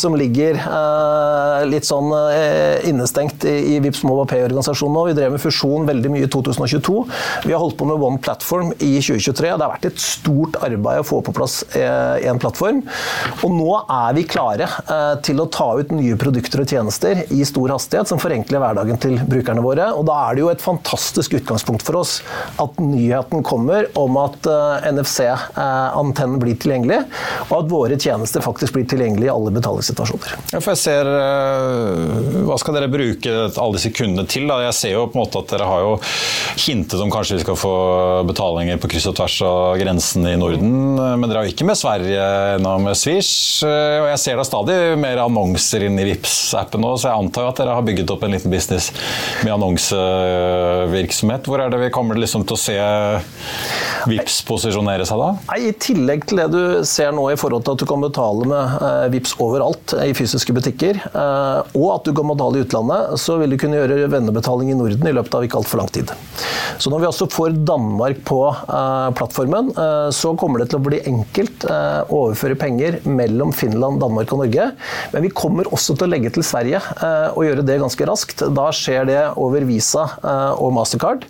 som 0.00 0.16
ligger 0.18 0.58
litt 1.68 1.88
sånn 1.88 2.12
innestengt 2.88 3.44
i 3.48 3.78
Vipps 3.84 4.02
Mobile 4.06 4.28
Pay-organisasjonen 4.30 4.96
nå. 4.96 5.04
Vi 5.10 5.16
drev 5.18 5.34
med 5.34 5.42
fusjon 5.42 5.88
veldig 5.88 6.12
mye 6.12 6.26
i 6.26 6.30
2022. 6.32 6.96
Vi 7.46 7.54
har 7.54 7.62
holdt 7.62 7.78
på 7.80 7.88
med 7.88 8.00
One 8.00 8.20
Platform 8.22 8.72
i 8.78 8.96
2023. 9.00 9.50
Det 9.50 9.66
har 9.66 9.74
vært 9.74 9.90
et 9.90 10.02
stort 10.02 10.58
arbeid 10.64 11.02
å 11.02 11.06
få 11.06 11.20
på 11.26 11.34
plass 11.36 11.60
en 11.76 12.40
plattform. 12.40 12.82
Og 13.44 13.54
nå 13.54 13.70
er 13.84 14.16
vi 14.16 14.26
klare 14.28 14.68
til 15.26 15.42
å 15.42 15.48
ta 15.52 15.72
ut 15.80 15.92
nye 15.94 16.18
produkter 16.20 16.64
og 16.64 16.70
tjenester 16.70 17.24
i 17.34 17.42
stor 17.48 17.76
hastighet 17.76 18.10
som 18.10 18.20
forenkler 18.22 18.62
hverdagen 18.62 19.00
til 19.02 19.18
brukerne 19.28 19.64
våre. 19.64 19.90
Og 19.96 20.06
da 20.08 20.18
er 20.26 20.36
det 20.36 20.44
jo 20.44 20.52
et 20.52 20.64
fantastisk 20.64 21.36
utgangspunkt 21.40 21.84
for 21.86 22.00
oss 22.02 22.18
at 22.60 22.80
nyheten 22.82 23.44
kommer 23.46 23.88
om 23.98 24.19
at 24.24 24.40
at 24.40 24.94
NFC-antennen 24.94 26.38
blir 26.40 26.56
tilgjengelig, 26.60 27.00
og 27.48 27.54
at 27.58 27.70
våre 27.70 27.98
tjenester 28.00 28.44
faktisk 28.44 28.76
blir 28.76 28.86
tilgjengelige 28.90 29.28
i 29.28 29.32
alle 29.32 29.52
betalingssituasjoner. 29.54 30.36
Ja, 30.54 30.60
for 30.60 30.72
jeg 30.72 30.80
ser, 30.84 31.10
Hva 32.46 32.58
skal 32.60 32.76
dere 32.76 32.90
bruke 32.90 33.34
alle 33.50 33.76
disse 33.76 33.92
kundene 33.94 34.26
til? 34.30 34.48
Da? 34.50 34.60
Jeg 34.66 34.76
ser 34.76 34.94
jo 34.96 35.06
på 35.10 35.18
en 35.18 35.24
måte 35.24 35.42
at 35.42 35.52
dere 35.52 35.68
har 35.68 35.84
jo 35.84 35.92
hintet 36.60 37.00
om 37.00 37.12
kanskje 37.12 37.38
vi 37.38 37.44
skal 37.44 37.58
få 37.58 37.74
betalinger 38.28 38.80
på 38.80 38.90
kryss 38.90 39.08
og 39.10 39.16
tvers 39.18 39.38
av 39.46 39.78
grensene 39.80 40.34
i 40.34 40.40
Norden, 40.40 40.72
men 40.96 41.26
dere 41.26 41.42
har 41.42 41.48
jo 41.48 41.54
ikke 41.54 41.68
med 41.68 41.78
Sverige 41.80 42.26
ennå, 42.56 42.76
med 42.84 42.98
Swish. 42.98 43.62
Og 43.66 44.08
jeg 44.10 44.22
ser 44.22 44.40
da 44.40 44.46
stadig 44.46 44.78
mer 45.00 45.22
annonser 45.24 45.86
inn 45.86 45.98
i 46.00 46.08
vips 46.10 46.38
appen 46.58 46.82
nå, 46.84 46.94
så 46.96 47.10
jeg 47.10 47.26
antar 47.26 47.50
at 47.50 47.60
dere 47.60 47.76
har 47.76 47.86
bygget 47.86 48.14
opp 48.14 48.24
en 48.26 48.34
liten 48.34 48.52
business 48.52 48.90
med 49.44 49.54
annonsevirksomhet. 49.56 51.48
Hvor 51.50 51.62
er 51.62 51.72
det 51.72 51.82
vi 51.84 51.94
kommer 51.94 52.18
liksom 52.20 52.46
til 52.48 52.56
å 52.56 52.60
se 52.60 52.78
Vips 54.08 54.40
posisjonere 54.48 55.04
seg 55.08 55.20
da? 55.20 55.28
Nei, 55.50 55.58
I 55.68 55.72
tillegg 55.80 56.24
til 56.28 56.40
det 56.40 56.46
du 56.52 56.60
ser 56.88 57.12
nå 57.14 57.26
i 57.32 57.38
forhold 57.40 57.64
til 57.66 57.76
at 57.76 57.82
du 57.82 57.86
kan 57.88 58.02
betale 58.02 58.46
med 58.48 58.76
eh, 58.86 59.06
Vips 59.14 59.34
overalt 59.42 59.94
i 60.00 60.12
fysiske 60.16 60.54
butikker, 60.56 61.00
eh, 61.10 61.76
og 61.76 61.88
at 61.94 62.08
du 62.08 62.14
kan 62.16 62.28
betale 62.30 62.60
i 62.60 62.64
utlandet, 62.64 63.16
så 63.20 63.36
vil 63.40 63.54
du 63.54 63.58
kunne 63.60 63.80
gjøre 63.80 64.08
vennebetaling 64.12 64.72
i 64.72 64.78
Norden 64.78 65.10
i 65.10 65.14
løpet 65.16 65.36
av 65.36 65.46
ikke 65.46 65.60
altfor 65.60 65.82
lang 65.82 65.90
tid. 65.92 66.12
Så 66.80 66.92
når 66.92 67.02
vi 67.02 67.08
også 67.10 67.28
får 67.32 67.58
Danmark 67.68 68.22
på 68.28 68.40
eh, 68.48 69.10
plattformen, 69.18 69.72
så 70.14 70.32
kommer 70.38 70.62
det 70.62 70.70
til 70.70 70.80
å 70.80 70.84
bli 70.84 71.00
enkelt 71.06 71.64
å 71.68 72.18
overføre 72.24 72.56
penger 72.58 72.98
mellom 73.08 73.52
Finland, 73.56 74.00
Danmark 74.02 74.32
og 74.34 74.42
Norge. 74.42 74.70
Men 75.12 75.24
vi 75.24 75.32
kommer 75.36 75.68
også 75.72 75.94
til 75.98 76.06
å 76.06 76.10
legge 76.10 76.32
til 76.34 76.44
Sverige 76.46 76.80
og 77.34 77.44
gjøre 77.44 77.64
det 77.66 77.78
ganske 77.82 78.06
raskt. 78.08 78.44
Da 78.56 78.68
skjer 78.74 79.06
det 79.08 79.20
over 79.40 79.64
Visa 79.68 80.06
og 80.56 80.72
Mastercard, 80.76 81.26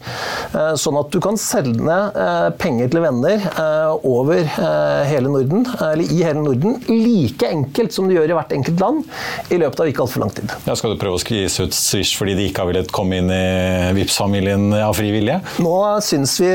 sånn 0.81 1.01
at 1.01 1.13
du 1.13 1.21
kan 1.25 1.39
sende 1.41 1.99
penger 2.61 2.91
til 2.93 3.05
venner 3.05 3.45
eh, 3.51 4.07
over 4.07 4.41
eh, 4.41 5.05
hele 5.11 5.33
Norden, 5.33 5.65
eller 5.81 6.05
i 6.05 6.23
hele 6.25 6.43
Norden, 6.45 6.77
like 6.89 7.49
enkelt 7.49 7.95
som 7.95 8.09
du 8.09 8.17
gjør 8.17 8.35
i 8.35 8.37
hvert 8.39 8.53
enkelt 8.57 8.83
land, 8.83 9.07
i 9.49 9.61
løpet 9.61 9.85
av 9.85 9.93
ikke 9.93 10.05
altfor 10.05 10.25
lang 10.25 10.35
tid. 10.37 10.53
Ja, 10.69 10.77
skal 10.79 10.95
du 10.95 11.01
prøve 11.01 11.19
å 11.19 11.23
skvise 11.23 11.67
ut 11.67 11.77
Swish 11.77 12.19
fordi 12.21 12.37
de 12.39 12.51
ikke 12.51 12.65
har 12.65 12.71
villet 12.73 12.93
komme 12.95 13.23
inn 13.23 13.33
i 13.33 13.95
vips 13.97 14.21
familien 14.21 14.71
av 14.77 14.95
fri 14.99 15.13
vilje? 15.15 15.41
Nå 15.65 15.75
syns 16.05 16.37
vi 16.43 16.53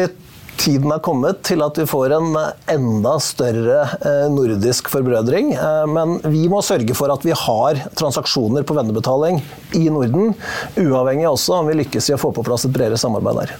tiden 0.56 0.94
er 0.94 1.02
kommet 1.04 1.41
til 1.44 1.60
at 1.65 1.76
vi 1.76 1.84
får 1.89 2.13
en 2.15 2.30
enda 2.72 3.18
større 3.24 3.82
eh, 3.98 4.26
nordisk 4.32 4.88
forbrødring. 4.94 5.52
Men 5.91 6.20
vi 6.32 6.46
må 6.52 6.62
sørge 6.63 6.96
for 6.96 7.12
at 7.12 7.28
vi 7.28 7.36
har 7.36 7.82
transaksjoner 8.00 8.63
på 8.63 8.78
vennebetaling 8.78 9.41
i 9.76 9.88
Norden, 9.91 10.32
uavhengig 10.80 11.28
også 11.34 11.60
om 11.60 11.72
vi 11.72 11.82
lykkes 11.82 12.12
i 12.12 12.15
å 12.15 12.22
få 12.22 12.32
på 12.36 12.46
plass 12.48 12.70
et 12.70 12.76
bredere 12.76 13.02
samarbeid 13.02 13.44
der. 13.44 13.58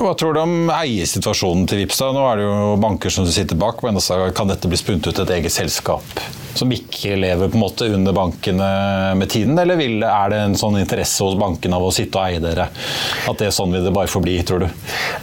Hva 0.00 0.14
tror 0.18 0.34
du 0.36 0.42
om 0.42 0.56
eiersituasjonen 0.74 1.66
til 1.70 1.84
Vipsa? 1.84 2.10
Nå 2.14 2.24
er 2.30 2.40
det 2.40 2.48
jo 2.48 2.74
banker 2.82 3.12
som 3.12 3.28
sitter 3.28 3.58
bak, 3.58 3.82
men 3.86 4.00
kan 4.36 4.50
dette 4.50 4.70
bli 4.70 4.80
spunnet 4.80 5.06
ut 5.08 5.24
et 5.24 5.36
eget 5.38 5.54
selskap 5.54 6.20
som 6.56 6.72
ikke 6.72 7.16
lever 7.20 7.50
på 7.52 7.58
en 7.58 7.62
måte 7.62 7.88
under 7.92 8.14
bankene 8.16 8.68
med 9.18 9.30
tiden, 9.32 9.58
eller 9.60 9.80
er 9.80 10.32
det 10.32 10.40
en 10.40 10.56
sånn 10.58 10.78
interesse 10.80 11.24
hos 11.24 11.36
bankene 11.38 11.76
av 11.76 11.84
å 11.84 11.92
sitte 11.94 12.18
og 12.18 12.30
eie 12.30 12.42
dere? 12.42 12.68
At 13.28 13.40
det 13.40 13.50
er 13.50 13.56
sånn 13.56 13.74
vil 13.76 13.84
det 13.84 13.92
bare 13.92 14.10
forbli, 14.10 14.38
tror 14.46 14.64
du? 14.64 14.68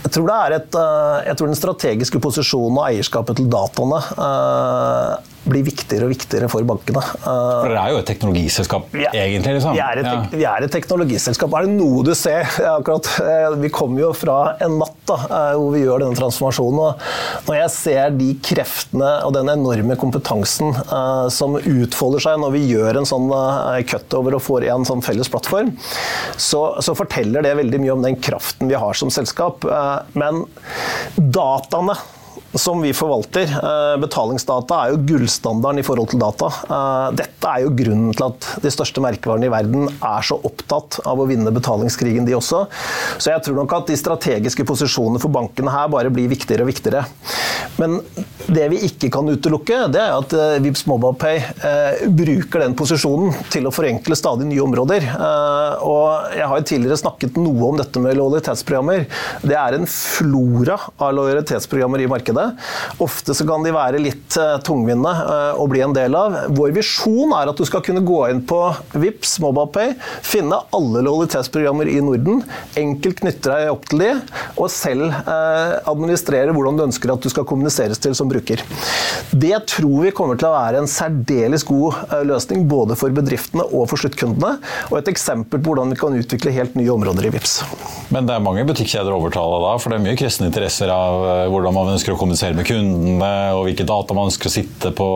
Jeg 0.04 0.13
tror, 0.13 0.32
et, 0.54 0.78
eh, 0.78 1.20
jeg 1.30 1.39
tror 1.39 1.50
den 1.50 1.60
strategiske 1.60 2.22
posisjonen 2.24 2.80
og 2.80 2.88
eierskapet 2.89 3.39
til 3.39 3.50
dataene 3.52 4.02
uh, 4.20 5.33
blir 5.43 5.65
viktigere 5.67 6.08
og 6.08 6.13
viktigere 6.13 6.47
for 6.51 6.65
bankene. 6.67 7.01
For 7.03 7.67
Dere 7.67 7.82
er 7.82 7.93
jo 7.93 7.99
et 7.99 8.08
teknologiselskap, 8.08 8.93
ja, 8.95 9.12
egentlig? 9.23 9.58
liksom. 9.58 9.75
Vi 9.75 9.84
er, 9.84 10.01
et, 10.01 10.08
ja. 10.08 10.21
vi 10.32 10.45
er, 10.47 10.65
et, 10.65 10.73
teknologiselskap. 10.73 11.56
Er 11.58 11.67
det 11.67 11.75
noe 11.75 12.03
du 12.08 12.13
ser 12.17 12.47
akkurat, 12.69 13.10
eh, 13.23 13.58
Vi 13.63 13.71
kommer 13.73 14.06
jo 14.06 14.12
fra 14.15 14.38
en 14.63 14.77
natt 14.79 14.95
da, 15.10 15.17
eh, 15.27 15.49
hvor 15.60 15.73
vi 15.75 15.84
gjør 15.84 16.06
denne 16.06 16.17
transformasjonen. 16.17 16.79
og 16.79 17.49
Når 17.49 17.60
jeg 17.60 17.73
ser 17.75 18.15
de 18.17 18.29
kreftene 18.49 19.12
og 19.27 19.36
den 19.36 19.51
enorme 19.51 19.97
kompetansen 19.99 20.71
uh, 20.89 21.27
som 21.34 21.58
utfolder 21.60 22.23
seg 22.23 22.39
når 22.39 22.56
vi 22.56 22.63
gjør 22.71 23.01
en 23.01 23.08
sånn 23.08 23.29
cutover 23.89 24.38
og 24.38 24.43
får 24.43 24.67
en 24.71 24.88
sånn 24.88 25.03
felles 25.06 25.29
plattform, 25.32 25.73
så, 26.38 26.63
så, 26.84 26.95
forteller 26.97 27.43
det 27.43 27.56
veldig 27.58 27.79
mye 27.84 27.93
om 27.95 28.03
den 28.06 28.17
kraften 28.21 28.69
vi 28.71 28.79
har 28.79 28.97
som 28.97 29.12
selskap. 29.13 29.65
Men 30.17 30.45
dataene 31.17 31.97
som 32.54 32.82
vi 32.82 32.94
forvalter. 32.94 33.44
Eh, 33.44 33.96
betalingsdata 34.02 34.80
er 34.84 34.94
jo 34.94 35.02
gullstandarden 35.10 35.82
i 35.82 35.86
forhold 35.86 36.12
til 36.12 36.22
data. 36.22 36.50
Eh, 36.63 37.08
dette 37.20 37.50
er 37.50 37.63
jo 37.66 37.74
grunnen 37.78 38.13
til 38.13 38.28
at 38.28 38.50
de 38.63 38.72
største 38.74 39.04
merkevarene 39.04 39.50
i 39.50 39.54
verden 39.54 39.88
er 39.89 40.26
så 40.26 40.38
opptatt 40.38 41.00
av 41.10 41.20
å 41.20 41.28
vinne 41.30 41.54
betalingskrigen, 41.54 42.28
de 42.28 42.38
også. 42.38 42.66
Så 43.18 43.34
jeg 43.34 43.46
tror 43.46 43.58
nok 43.62 43.78
at 43.80 43.89
de 43.89 44.00
strategiske 44.00 44.68
posisjonene 44.70 45.22
for 45.22 45.34
bankene 45.34 45.74
her 45.74 45.89
bare 45.94 46.13
blir 46.13 46.32
viktigere 46.32 46.66
og 46.66 46.72
viktigere. 46.74 47.06
Men 47.82 48.00
det 48.47 48.67
vi 48.73 48.82
ikke 48.88 49.12
kan 49.13 49.29
utelukke, 49.29 49.86
det 49.93 50.01
er 50.01 50.17
at 50.17 50.36
eh, 50.38 50.58
Vipps 50.63 50.86
MobilePay 50.89 51.41
bruker 52.13 52.63
den 52.63 52.75
posisjonen 52.77 53.34
til 53.53 53.67
å 53.67 53.73
forenkle 53.73 54.15
stadig 54.17 54.47
nye 54.49 54.62
områder. 54.63 55.06
Og 55.84 56.36
jeg 56.36 56.47
har 56.49 56.65
tidligere 56.67 56.99
snakket 56.99 57.38
noe 57.39 57.69
om 57.69 57.79
dette 57.79 58.01
med 58.03 58.17
lojalitetsprogrammer. 58.19 59.06
Det 59.43 59.56
er 59.58 59.77
en 59.77 59.88
flora 59.89 60.77
av 60.97 61.13
lojalitetsprogrammer 61.17 62.03
i 62.03 62.10
markedet. 62.12 62.47
Ofte 63.03 63.36
så 63.36 63.47
kan 63.47 63.63
de 63.65 63.73
være 63.75 64.01
litt 64.01 64.38
eh, 64.39 64.58
tungvinte 64.65 65.12
eh, 65.12 65.60
å 65.60 65.67
bli 65.69 65.84
en 65.86 65.95
del 65.95 66.15
av. 66.17 66.38
Vår 66.56 66.73
visjon 66.75 67.34
er 67.38 67.51
at 67.51 67.60
du 67.60 67.65
skal 67.67 67.84
kunne 67.86 68.03
gå 68.06 68.19
inn 68.32 68.43
på 68.47 68.60
Vips, 68.99 69.38
MobilePay, 69.43 69.95
finne 70.25 70.62
alle 70.75 71.03
lojalitetsprogrammer 71.06 71.89
i 71.91 71.99
Norden, 72.03 72.43
enkelt 72.79 73.21
knytte 73.21 73.51
deg 73.51 73.71
opp 73.73 73.88
til 73.89 74.03
de, 74.03 74.12
og 74.58 74.69
selv 74.71 75.10
uh, 75.27 75.79
administrere 75.89 76.53
hvordan 76.56 76.77
du 76.77 76.86
ønsker 76.88 77.12
at 77.13 77.23
du 77.23 77.29
skal 77.32 77.45
kommuniseres 77.47 78.01
til 78.01 78.15
som 78.17 78.32
bruker. 78.34 78.63
Det 79.32 79.56
tror 79.69 80.04
vi 80.06 80.13
kommer 80.15 80.39
til 80.39 80.50
å 80.50 80.56
være 80.56 80.82
en 80.84 80.89
særdeles 80.89 81.65
god 81.67 82.13
løsning 82.28 82.67
både 82.69 82.98
for 83.00 83.13
bedriftene 83.15 83.65
og 83.69 83.88
for 83.91 84.02
sluttkundene, 84.02 84.58
og 84.91 85.00
et 85.00 85.12
eksempel 85.13 85.62
på 85.62 85.72
hvordan 85.72 85.93
vi 85.93 86.00
kan 86.00 86.17
utvikle 86.17 86.54
helt 86.54 86.78
nye 86.78 86.91
områder 86.93 87.30
i 87.30 87.34
Vips. 87.34 87.56
Men 88.13 88.28
det 88.30 88.36
er 88.36 88.43
mange 88.46 88.65
butikkjeder 88.67 89.13
å 89.13 89.19
overtale 89.22 89.62
da, 89.63 89.74
for 89.82 89.93
det 89.93 90.00
er 90.00 90.06
mye 90.06 90.19
kristne 90.19 90.50
interesser 90.50 90.91
av 90.93 91.50
hvordan 91.54 91.76
man 91.76 91.93
ønsker 91.96 92.13
å 92.13 92.19
kommunisere 92.19 92.58
med 92.58 92.67
kundene, 92.69 93.32
og 93.58 93.65
hvilke 93.67 93.88
data 93.88 94.17
man 94.17 94.30
ønsker 94.30 94.50
å 94.50 94.54
sitte 94.54 94.93
på? 94.96 95.08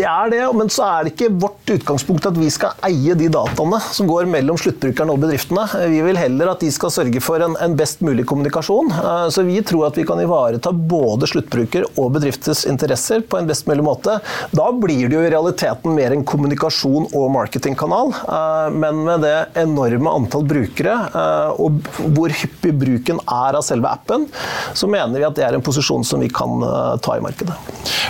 Det 0.00 0.06
er 0.08 0.32
det, 0.32 0.42
men 0.56 0.72
så 0.72 0.86
er 0.88 1.06
det 1.06 1.14
ikke 1.14 1.32
vårt 1.46 1.74
utgangspunkt 1.76 2.28
at 2.30 2.38
vi 2.38 2.48
skal 2.52 2.76
eie 2.86 3.16
de 3.18 3.28
dataene 3.32 3.80
som 3.92 4.08
går 4.08 4.28
mellom 4.30 4.58
sluttbrukerne 4.60 5.14
og 5.14 5.22
bedriftene. 5.24 5.66
Vi 5.92 6.02
vil 6.06 6.20
heller 6.20 6.52
at 6.52 6.64
de 6.64 6.70
skal 6.74 6.92
sørge 6.94 7.22
for 7.24 7.42
en, 7.44 7.56
en 7.62 7.76
best 7.78 8.02
mulig 8.06 8.26
kommunikasjon. 8.28 8.92
Eh, 8.96 9.26
så 9.34 9.44
vi 9.46 9.60
tror 9.66 9.88
at 9.88 9.98
vi 9.98 10.06
kan 10.08 10.20
ivareta 10.22 10.72
både 10.72 11.28
sluttbruker 11.30 11.86
og 11.94 12.12
bedrifters 12.16 12.65
interesser 12.68 13.24
på 13.24 13.38
en 13.40 13.48
best 13.48 13.66
mulig 13.70 13.84
måte. 13.86 14.18
Da 14.56 14.68
blir 14.72 15.08
det 15.08 15.16
jo 15.18 15.24
i 15.24 15.32
realiteten 15.32 15.96
mer 15.96 16.14
en 16.14 16.26
kommunikasjon 16.26 17.08
og 17.12 17.26
marketingkanal, 17.36 18.12
eh, 18.12 18.68
men 18.76 19.02
med 19.06 19.24
det 19.26 19.36
enorme 19.62 20.12
antall 20.20 20.46
brukere 20.46 20.98
eh, 21.08 21.62
og 21.62 21.80
hvor 22.16 22.34
hyppig 22.42 22.74
bruken 22.76 23.22
er 23.24 23.58
av 23.58 23.64
selve 23.66 23.90
appen, 23.90 24.28
så 24.76 24.90
mener 24.90 25.18
vi 25.18 25.28
at 25.28 25.38
det 25.38 25.46
er 25.46 25.56
en 25.56 25.64
posisjon 25.64 26.04
som 26.06 26.22
vi 26.22 26.30
kan 26.32 26.56
Eh, 26.76 26.96
ta 27.02 27.16
i 27.16 27.20
markedet. 27.20 27.54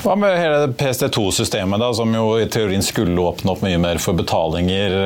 Hva 0.04 0.16
med 0.18 0.38
hele 0.38 0.70
PST2-systemet, 0.78 1.84
som 1.96 2.14
jo 2.14 2.36
i 2.40 2.48
teorien 2.52 2.84
skulle 2.84 3.20
åpne 3.20 3.52
opp 3.54 3.64
mye 3.64 3.78
mer 3.80 4.00
for 4.02 4.16
betalinger? 4.18 4.96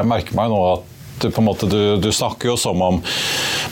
Jeg 0.00 0.08
merker 0.08 0.38
meg 0.38 0.52
nå 0.52 0.60
at 0.74 0.89
du, 1.22 1.40
måte, 1.44 1.68
du, 1.70 1.96
du, 2.02 2.10
snakker 2.12 2.52
jo 2.52 2.56
som 2.60 2.80
om 2.82 3.00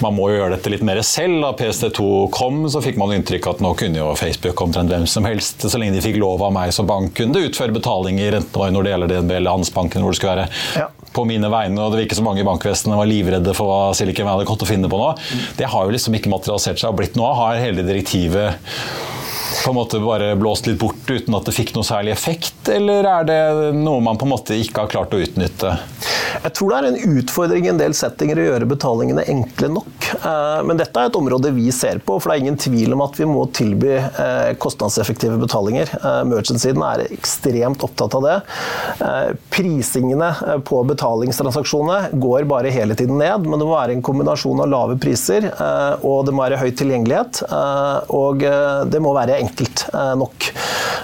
man 0.03 0.15
må 0.15 0.29
gjøre 0.31 0.55
dette 0.57 0.73
litt 0.73 0.85
mer 0.87 1.01
selv. 1.07 1.41
Da 1.43 1.53
PST2 1.59 2.29
kom, 2.35 2.63
så 2.71 2.83
fikk 2.85 2.99
man 3.01 3.15
inntrykk 3.17 3.49
av 3.49 3.57
at 3.57 3.65
nå 3.65 3.73
kunne 3.79 4.01
jo 4.01 4.13
Facebook 4.19 4.63
omtrent 4.65 4.93
hvem 4.93 5.07
som 5.11 5.27
helst, 5.29 5.65
så 5.65 5.81
lenge 5.81 5.97
de 5.97 6.05
fikk 6.05 6.21
lov 6.23 6.43
av 6.45 6.55
meg 6.55 6.73
som 6.75 6.89
bankkunde, 6.89 7.47
utføre 7.49 7.75
betalinger, 7.75 8.39
enten 8.41 8.55
det 8.55 8.63
var 8.63 8.73
når 8.75 8.87
det 8.87 8.95
gjelder 8.95 9.13
DNB 9.15 9.35
eller 9.39 9.57
Handelsbanken, 9.57 10.05
hvor 10.05 10.15
det 10.15 10.21
skulle 10.21 10.37
være. 10.37 10.49
Ja. 10.79 10.89
På 11.17 11.25
mine 11.29 11.51
vegne, 11.51 11.83
og 11.83 11.93
Det 11.93 12.03
virker 12.05 12.19
som 12.19 12.29
mange 12.29 12.45
i 12.45 12.47
bankvesenet 12.47 12.99
var 12.99 13.09
livredde 13.09 13.55
for 13.57 13.71
hva 13.71 13.81
Silicon 13.97 14.29
Valley 14.29 14.49
kom 14.49 14.59
til 14.61 14.69
å 14.69 14.73
finne 14.73 14.91
på 14.93 15.01
nå. 15.01 15.13
Det 15.59 15.69
har 15.73 15.87
jo 15.87 15.95
liksom 15.95 16.17
ikke 16.19 16.33
materialisert 16.33 16.81
seg 16.81 16.93
og 16.93 16.99
blitt 17.01 17.17
noe. 17.19 17.33
Har 17.39 17.63
hele 17.63 17.87
direktivet 17.87 18.61
på 19.65 19.71
en 19.71 19.77
måte 19.79 20.01
bare 20.01 20.37
blåst 20.37 20.67
litt 20.67 20.79
bort 20.79 21.11
uten 21.11 21.35
at 21.37 21.49
det 21.49 21.55
fikk 21.57 21.75
noe 21.77 21.87
særlig 21.87 22.15
effekt, 22.15 22.69
eller 22.73 23.07
er 23.09 23.29
det 23.29 23.41
noe 23.77 24.01
man 24.05 24.19
på 24.19 24.27
en 24.29 24.35
måte 24.35 24.57
ikke 24.59 24.85
har 24.85 24.93
klart 24.93 25.15
å 25.17 25.21
utnytte? 25.23 25.75
Jeg 26.39 26.55
tror 26.55 26.71
det 26.71 26.79
er 26.79 26.89
en 26.89 27.17
utfordring 27.19 27.67
i 27.67 27.71
en 27.73 27.81
del 27.81 27.95
settinger 27.97 28.39
å 28.39 28.47
gjøre 28.51 28.69
betalingene 28.71 29.25
enkle 29.33 29.71
nok. 29.75 30.09
Eh, 30.15 30.61
men 30.69 30.79
dette 30.79 31.01
er 31.01 31.11
et 31.11 31.19
område 31.19 31.53
vi 31.57 31.69
ser 31.75 32.01
på, 32.05 32.19
for 32.19 32.31
det 32.31 32.37
er 32.37 32.45
ingen 32.45 32.61
tvil 32.61 32.95
om 32.95 33.03
at 33.05 33.19
vi 33.19 33.27
må 33.29 33.45
tilby 33.57 33.95
eh, 33.97 34.53
kostnadseffektive 34.63 35.39
betalinger. 35.41 35.91
Eh, 35.99 36.21
merchant-siden 36.29 36.85
er 36.87 37.07
ekstremt 37.09 37.83
opptatt 37.87 38.17
av 38.19 38.27
det. 38.27 38.37
Prisingene 39.53 40.31
på 40.69 40.81
betalingstransaksjonene 40.89 42.21
går 42.23 42.47
bare 42.51 42.73
hele 42.75 42.97
tiden 42.99 43.19
ned, 43.21 43.47
men 43.49 43.59
det 43.59 43.67
må 43.67 43.75
være 43.75 43.97
en 43.97 44.05
kombinasjon 44.05 44.63
av 44.63 44.71
lave 44.71 44.99
priser, 45.01 45.49
og 46.07 46.27
det 46.27 46.35
må 46.35 46.45
være 46.45 46.61
høy 46.61 46.71
tilgjengelighet, 46.77 47.43
og 48.15 48.43
det 48.91 49.01
må 49.03 49.13
være 49.17 49.39
enkelt 49.39 49.48
nok. 50.17 50.53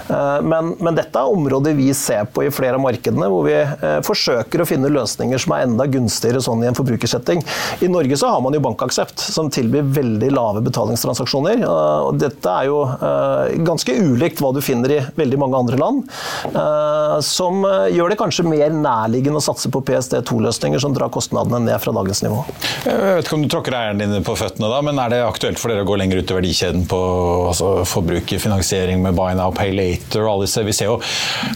Men, 0.07 0.75
men, 0.79 0.95
dette 0.95 1.19
er 1.19 1.31
områder 1.33 1.73
vi 1.77 1.89
ser 1.97 2.27
på 2.29 2.43
i 2.45 2.51
flere 2.53 2.77
av 2.77 2.83
markedene, 2.83 3.27
hvor 3.31 3.45
vi 3.47 3.55
forsøker 4.05 4.61
å 4.61 4.67
finne 4.69 4.91
løsninger 4.93 5.41
som 5.41 5.55
er 5.55 5.65
enda 5.65 5.87
gunstigere 5.89 6.41
sånn 6.43 6.63
i 6.63 6.69
en 6.69 6.77
forbrukersetting. 6.77 7.41
I 7.85 7.89
Norge 7.91 8.17
så 8.19 8.29
har 8.29 8.43
man 8.45 8.53
jo 8.53 8.61
bankaksept, 8.63 9.19
som 9.19 9.49
tilbyr 9.53 9.87
veldig 9.95 10.29
lave 10.35 10.61
betalingstransaksjoner. 10.65 11.63
og 11.65 12.19
Dette 12.21 12.53
er 12.53 12.69
jo 12.69 12.81
ganske 13.65 13.97
ulikt 13.97 14.43
hva 14.43 14.53
du 14.55 14.61
finner 14.65 14.93
i 14.93 15.01
veldig 15.17 15.41
mange 15.41 15.63
andre 15.63 15.81
land, 15.81 16.03
som 17.25 17.65
gjør 17.65 18.13
det 18.13 18.19
kanskje 18.21 18.47
mer 18.47 18.69
nærliggende 18.75 19.41
å 19.41 19.45
satse 19.45 19.71
på 19.73 19.81
PST2-løsninger 19.89 20.81
som 20.81 20.93
drar 20.95 21.13
kostnadene 21.13 21.63
ned 21.65 21.81
fra 21.81 21.95
dagens 21.95 22.21
nivå. 22.25 22.43
Jeg 22.85 23.01
vet 23.01 23.25
ikke 23.25 23.39
om 23.39 23.45
du 23.45 23.51
tråkker 23.51 23.79
eieren 23.79 24.03
dine 24.03 24.21
på 24.25 24.37
føttene 24.37 24.69
da, 24.69 24.83
men 24.85 25.01
er 25.01 25.15
det 25.15 25.23
aktuelt 25.25 25.61
for 25.61 25.73
dere 25.73 25.85
å 25.85 25.89
gå 25.89 25.97
lenger 25.99 26.21
ut 26.21 26.31
i 26.31 26.39
verdikjeden 26.39 26.85
på 26.89 27.01
altså, 27.49 27.73
forbrukerfinansiering 27.89 29.01
med 29.01 29.17
buy 29.17 29.33
now, 29.37 29.49
pay 29.55 29.73
later 29.73 29.94
og 30.19 30.29
alle 30.31 30.47
disse? 30.47 30.63
Vi 30.65 30.73
ser 30.75 30.91
jo 30.91 30.97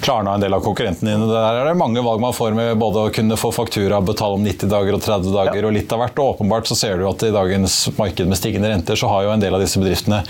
Klarna 0.03 0.35
en 0.35 0.43
del 0.43 0.53
av 0.55 0.63
konkurrentene 0.65 1.13
dine. 1.13 1.27
Der 1.29 1.59
er 1.61 1.69
det 1.69 1.75
mange 1.79 2.03
valg 2.05 2.21
man 2.23 2.35
får 2.35 2.55
med 2.57 2.73
både 2.81 3.05
å 3.05 3.13
kunne 3.13 3.37
få 3.39 3.51
faktura, 3.55 4.01
betale 4.05 4.39
om 4.39 4.45
90 4.45 4.71
dager 4.71 4.97
og 4.97 5.03
30 5.05 5.35
dager 5.35 5.61
ja. 5.61 5.65
og 5.67 5.75
litt 5.75 5.93
av 5.95 6.03
hvert. 6.03 6.19
Og 6.19 6.35
åpenbart 6.35 6.69
så 6.69 6.77
ser 6.79 6.99
du 6.99 7.07
at 7.09 7.25
i 7.25 7.33
dagens 7.35 7.77
marked 7.99 8.29
med 8.29 8.39
stigende 8.39 8.71
renter, 8.71 8.99
så 8.99 9.09
har 9.11 9.25
jo 9.27 9.33
en 9.33 9.43
del 9.43 9.55
av 9.55 9.63
disse 9.63 9.81
bedriftene 9.81 10.21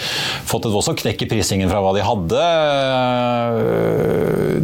fått 0.49 0.67
et 0.67 0.75
voldsomt 0.75 1.01
knekk 1.03 1.25
i 1.25 1.29
prisingen 1.35 1.71
fra 1.71 1.83
hva 1.83 1.93
de 1.97 2.05
hadde. 2.05 2.47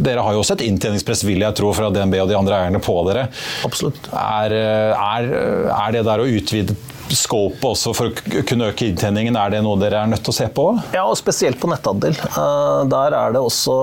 Dere 0.06 0.26
har 0.26 0.36
jo 0.36 0.42
også 0.42 0.58
et 0.58 0.66
inntjeningspress, 0.68 1.24
vil 1.26 1.44
jeg 1.44 1.58
tro, 1.58 1.72
fra 1.76 1.90
DNB 1.94 2.18
og 2.22 2.30
de 2.30 2.38
andre 2.38 2.60
eierne 2.60 2.82
på 2.82 2.98
dere. 3.08 3.28
Absolutt. 3.66 4.10
Er, 4.12 4.54
er, 4.96 5.32
er 5.70 5.96
det 5.96 6.06
der 6.06 6.22
å 6.22 6.28
utvide 6.28 6.76
scope 7.14 7.62
også 7.66 7.92
for 7.96 8.10
å 8.10 8.42
kunne 8.48 8.70
øke 8.72 8.88
inntjeningen, 8.90 9.36
er 9.38 9.52
det 9.54 9.62
noe 9.64 9.78
dere 9.80 10.02
er 10.02 10.10
nødt 10.10 10.24
til 10.26 10.32
å 10.32 10.36
se 10.36 10.46
på? 10.52 10.66
Ja, 10.94 11.04
og 11.06 11.16
spesielt 11.18 11.60
på 11.62 11.70
netthandel. 11.70 12.16
Eh, 12.26 12.80
der 12.90 13.16
er 13.16 13.34
det 13.34 13.42
også 13.42 13.74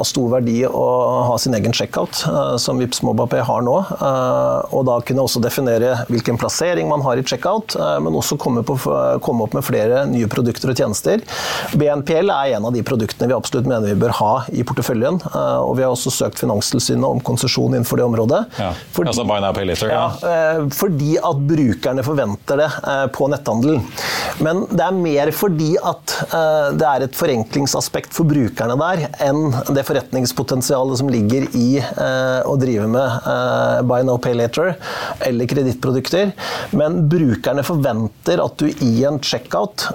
av 0.00 0.06
stor 0.08 0.30
verdi 0.36 0.62
å 0.66 0.86
ha 1.28 1.36
sin 1.40 1.56
egen 1.58 1.74
checkout, 1.76 2.22
eh, 2.30 2.54
som 2.62 2.80
Vipps 2.80 3.02
MobilePay 3.06 3.44
har 3.46 3.64
nå. 3.66 3.76
Eh, 3.96 4.74
og 4.76 4.86
da 4.88 4.98
kunne 5.04 5.26
også 5.26 5.42
definere 5.44 6.04
hvilken 6.10 6.40
plassering 6.40 6.88
man 6.90 7.04
har 7.04 7.20
i 7.20 7.26
checkout, 7.26 7.76
men 8.00 8.16
også 8.16 8.38
komme, 8.40 8.62
på, 8.66 8.76
komme 9.24 9.44
opp 9.44 9.54
med 9.56 9.64
flere 9.66 10.04
nye 10.08 10.28
produkter 10.30 10.72
og 10.72 10.78
tjenester. 10.78 11.22
BNPL 11.76 12.32
er 12.32 12.56
en 12.56 12.68
av 12.68 12.74
de 12.74 12.82
produktene 12.86 13.30
vi 13.30 13.36
absolutt 13.36 13.68
mener 13.68 13.92
vi 13.92 14.00
bør 14.00 14.14
ha 14.20 14.32
i 14.54 14.64
porteføljen. 14.66 15.20
Og 15.30 15.74
vi 15.78 15.84
har 15.84 15.92
også 15.92 16.12
søkt 16.14 16.40
Finanstilsynet 16.40 17.04
om 17.06 17.20
konsesjon 17.24 17.74
innenfor 17.74 18.00
det 18.00 18.06
området. 18.06 18.40
Ja, 18.60 18.70
fordi, 18.94 19.12
altså 19.12 19.26
buy 19.28 19.40
now, 19.42 19.52
pay 19.56 19.68
later, 19.68 19.92
ja. 19.92 20.06
ja. 20.22 20.66
fordi 20.74 21.16
at 21.18 21.42
brukerne 21.50 22.04
forventer 22.06 22.60
det 22.62 22.69
på 23.14 23.28
netthandel. 23.30 23.80
Men 24.40 24.62
det 24.70 24.84
er 24.84 24.96
mer 24.96 25.30
fordi 25.36 25.72
at 25.76 26.14
eh, 26.30 26.70
det 26.78 26.86
er 26.86 27.04
et 27.04 27.16
forenklingsaspekt 27.16 28.14
for 28.16 28.28
brukerne 28.28 28.76
der, 28.80 29.04
enn 29.26 29.50
det 29.74 29.84
forretningspotensialet 29.88 31.00
som 31.00 31.10
ligger 31.12 31.48
i 31.56 31.80
eh, 31.80 32.40
å 32.48 32.56
drive 32.60 32.88
med 32.90 33.28
buy 33.88 34.04
no 34.06 34.16
pay 34.22 34.34
later 34.36 34.74
eller 35.26 35.48
kredittprodukter. 35.50 36.32
Men 36.76 37.02
brukerne 37.10 37.64
forventer 37.66 38.42
at 38.42 38.56
du 38.60 38.70
i 38.70 39.04
en 39.08 39.20
checkout 39.20 39.86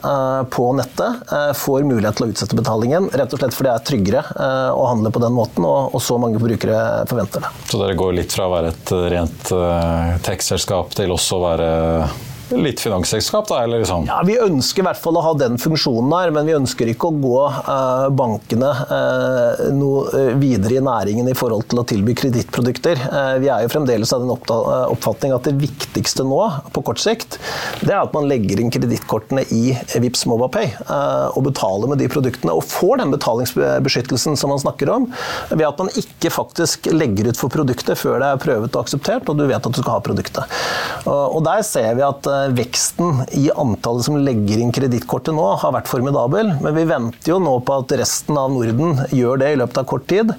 på 0.51 0.65
nettet 0.77 1.31
får 1.57 1.85
mulighet 1.87 2.17
til 2.17 2.27
å 2.27 2.29
utsette 2.33 2.57
betalingen, 2.57 3.07
rett 3.13 3.33
og 3.33 3.41
slett 3.41 3.55
fordi 3.55 3.69
det 3.69 3.73
er 3.73 3.87
tryggere 3.89 4.23
å 4.75 4.85
handle 4.89 5.11
på 5.13 5.21
den 5.23 5.35
måten, 5.35 5.65
og 5.65 5.97
så 6.03 6.17
mange 6.21 6.41
brukere 6.41 7.05
forventer 7.09 7.45
det. 7.45 7.51
Så 7.71 7.81
dere 7.81 7.97
går 7.99 8.15
litt 8.19 8.35
fra 8.35 8.47
å 8.49 8.53
være 8.55 8.73
et 8.73 8.93
rent 9.15 9.51
tech-selskap 10.25 10.95
til 10.97 11.13
også 11.15 11.39
å 11.39 11.45
være 11.45 11.69
litt 12.53 12.81
finansselskap, 12.81 13.47
da? 13.49 13.61
eller 13.63 13.83
sånn? 13.87 14.05
Ja, 14.09 14.19
Vi 14.25 14.37
ønsker 14.41 14.83
i 14.83 14.85
hvert 14.87 14.99
fall 15.01 15.17
å 15.17 15.23
ha 15.25 15.33
den 15.39 15.57
funksjonen 15.61 16.13
her, 16.13 16.31
men 16.35 16.47
vi 16.47 16.55
ønsker 16.57 16.89
ikke 16.91 17.09
å 17.09 17.17
gå 17.21 17.39
eh, 17.47 18.05
bankene 18.15 18.71
eh, 18.83 19.63
noe 19.75 20.05
uh, 20.13 20.31
videre 20.39 20.77
i 20.77 20.83
næringen 20.83 21.29
i 21.31 21.35
forhold 21.37 21.67
til 21.71 21.81
å 21.81 21.85
tilby 21.87 22.15
kredittprodukter. 22.17 22.99
vi 23.41 23.49
er 23.51 23.63
jo 23.63 23.69
fremdeles 23.71 24.11
av 24.13 24.23
den 24.23 24.31
oppfatning 24.31 25.33
at 25.35 25.47
det 25.47 25.55
viktigste 25.59 26.25
nå, 26.27 26.39
på 26.75 26.83
kort 26.85 27.01
sikt, 27.01 27.37
det 27.81 27.93
er 27.93 28.01
at 28.01 28.13
man 28.15 28.27
legger 28.29 28.61
inn 28.61 28.71
kredittkortene 28.73 29.45
i 29.55 29.75
Vips 30.01 30.25
MobilePay 30.29 30.71
og 31.35 31.41
betaler 31.45 31.91
med 31.91 32.01
de 32.01 32.09
produktene, 32.11 32.53
og 32.55 32.65
får 32.67 33.01
den 33.01 33.13
betalingsbeskyttelsen 33.13 34.37
som 34.39 34.53
man 34.53 34.61
snakker 34.61 34.91
om, 34.93 35.07
ved 35.51 35.65
at 35.67 35.81
man 35.81 35.91
ikke 35.99 36.33
faktisk 36.33 36.89
legger 36.93 37.31
ut 37.31 37.39
for 37.39 37.53
produktet 37.53 37.99
før 37.99 38.19
det 38.21 38.31
er 38.31 38.43
prøvet 38.43 38.75
og 38.75 38.85
akseptert, 38.85 39.29
og 39.31 39.39
du 39.39 39.45
vet 39.47 39.59
at 39.59 39.71
du 39.71 39.81
skal 39.81 39.97
ha 39.97 40.05
produktet. 40.05 40.57
og 41.05 41.41
der 41.45 41.63
ser 41.65 41.97
vi 41.97 42.05
at 42.05 42.29
Eh, 42.34 42.34
veksten 42.55 43.23
i 43.37 43.47
antallet 43.51 44.07
som 44.07 44.17
legger 44.21 44.61
inn 44.61 44.73
kredittkortet 44.75 45.35
nå, 45.35 45.45
har 45.61 45.73
vært 45.75 45.89
formidabel. 45.91 46.53
Men 46.63 46.75
vi 46.77 46.85
venter 46.89 47.33
jo 47.33 47.39
nå 47.43 47.57
på 47.65 47.79
at 47.81 47.95
resten 47.99 48.37
av 48.39 48.53
Norden 48.53 48.99
gjør 49.15 49.41
det 49.41 49.51
i 49.53 49.59
løpet 49.61 49.81
av 49.81 49.87
kort 49.89 50.07
tid, 50.09 50.33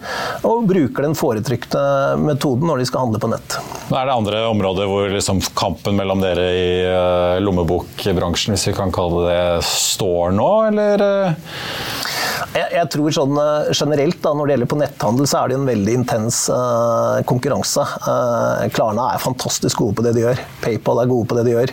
og 0.47 0.67
bruker 0.71 1.07
den 1.07 1.17
foretrykte 1.19 1.81
metoden 2.23 2.71
når 2.71 2.83
de 2.83 2.89
skal 2.91 3.07
handle 3.07 3.23
på 3.23 3.33
nett. 3.33 3.59
Er 3.91 4.09
det 4.09 4.17
andre 4.17 4.43
områder 4.51 4.91
hvor 4.91 5.11
liksom 5.13 5.43
kampen 5.59 5.99
mellom 5.99 6.23
dere 6.25 6.47
i 6.53 6.69
uh, 6.87 7.39
lommebokbransjen, 7.43 8.57
hvis 8.57 8.69
vi 8.71 8.77
kan 8.77 8.95
kalle 8.95 9.27
det 9.27 9.43
står 9.69 10.37
nå, 10.37 10.51
eller? 10.71 11.07
Uh? 11.07 12.05
Jeg, 12.57 12.69
jeg, 12.73 12.89
tror 12.93 13.13
sånn 13.13 13.39
eh, 13.41 13.71
generelt 13.77 14.19
da, 14.25 14.33
Når 14.37 14.49
det 14.49 14.55
gjelder 14.55 14.71
på 14.71 14.79
netthandel, 14.81 15.29
så 15.29 15.41
er 15.41 15.51
det 15.51 15.57
en 15.59 15.69
veldig 15.69 15.97
intens 16.01 16.39
uh, 16.53 17.21
konkurranse. 17.29 17.85
Uh, 18.07 18.65
Klarna 18.73 19.11
er 19.13 19.23
fantastisk 19.23 19.83
gode 19.83 19.99
på 19.99 20.07
det 20.07 20.15
de 20.17 20.25
gjør. 20.25 20.41
PayPal 20.65 21.03
er 21.03 21.11
gode 21.11 21.29
på 21.29 21.37
det 21.39 21.47
de 21.49 21.57
gjør. 21.57 21.73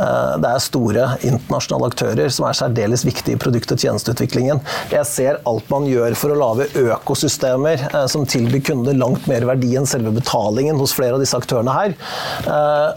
Uh, 0.00 0.36
det 0.40 0.50
er 0.50 0.64
store 0.64 1.06
internasjonale 1.26 1.90
aktører 1.90 2.32
som 2.32 2.48
er 2.48 2.58
særdeles 2.58 3.04
viktige 3.06 3.36
i 3.36 3.40
produkt- 3.40 3.74
og 3.74 3.80
tjenesteutviklingen. 3.80 4.62
Jeg 4.92 5.08
ser 5.08 5.40
alt 5.48 5.68
man 5.72 5.88
gjør 5.88 6.16
for 6.18 6.34
å 6.34 6.38
lage 6.40 6.68
økosystemer 6.80 7.86
som 8.10 8.26
tilbyr 8.28 8.62
kunder 8.70 8.96
langt 8.96 9.26
mer 9.30 9.44
verdi 9.48 9.72
enn 9.78 9.88
selve 9.88 10.12
betalingen 10.14 10.78
hos 10.80 10.94
flere 10.96 11.16
av 11.16 11.22
disse 11.22 11.36
aktørene 11.36 11.74
her. 11.74 11.94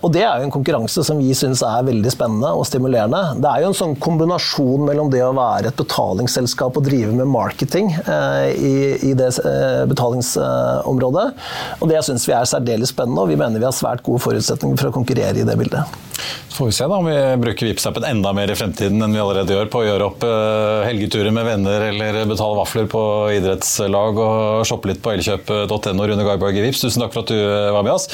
og 0.04 0.10
det 0.14 0.24
er 0.24 0.40
jo 0.40 0.48
en 0.48 0.54
konkurranse 0.54 1.04
som 1.06 1.20
vi 1.22 1.34
syns 1.38 1.64
er 1.66 1.86
veldig 1.88 2.12
spennende 2.14 2.52
og 2.58 2.66
stimulerende. 2.68 3.22
Det 3.42 3.50
er 3.50 3.64
jo 3.64 3.72
en 3.72 3.78
sånn 3.78 3.96
kombinasjon 4.04 4.86
mellom 4.88 5.12
det 5.14 5.24
å 5.26 5.34
være 5.36 5.72
et 5.72 5.80
betalingsselskap 5.80 6.80
og 6.80 6.88
drive 6.88 7.14
med 7.18 7.30
marketing 7.32 7.92
eh, 8.04 8.50
i, 8.54 9.14
det 9.18 9.32
eh, 9.44 9.84
betalingsområdet. 9.90 11.28
Og 11.80 11.92
det 11.92 12.04
syns 12.08 12.28
vi 12.30 12.36
er 12.38 12.50
særdeles 12.50 12.94
spennende, 12.94 13.24
og 13.24 13.32
vi 13.32 13.40
mener 13.40 13.62
vi 13.62 13.70
har 13.70 13.76
svært 13.76 14.04
gode 14.06 14.24
forutsetninger 14.24 14.80
for 14.80 14.92
å 14.92 14.98
konkurrere 15.02 15.42
i 15.42 15.48
det 15.48 15.58
bildet. 15.60 16.13
Så 16.54 16.58
får 16.60 16.70
vi 16.70 16.76
se 16.78 16.88
da 16.90 16.98
om 17.02 17.08
vi 17.10 17.18
bruker 17.42 17.66
Vipps-appen 17.66 18.06
enda 18.06 18.30
mer 18.38 18.52
i 18.54 18.56
fremtiden 18.58 19.02
enn 19.02 19.16
vi 19.16 19.22
allerede 19.22 19.56
gjør 19.56 19.70
på 19.74 19.80
å 19.82 19.86
gjøre 19.88 20.06
opp 20.06 20.26
uh, 20.28 20.84
helgeturer 20.86 21.34
med 21.34 21.48
venner 21.48 21.88
eller 21.88 22.20
betale 22.30 22.60
vafler 22.60 22.86
på 22.92 23.02
idrettslag 23.34 24.20
og 24.22 24.66
shoppe 24.70 24.92
litt 24.92 25.02
på 25.02 25.16
elkjøp.no. 25.16 26.06
Rune 26.12 26.28
Garborg 26.28 26.60
i 26.60 26.66
Vips, 26.68 26.84
tusen 26.84 27.02
takk 27.02 27.16
for 27.16 27.26
at 27.26 27.34
du 27.34 27.40
var 27.74 27.86
med 27.86 27.96
oss. 27.96 28.06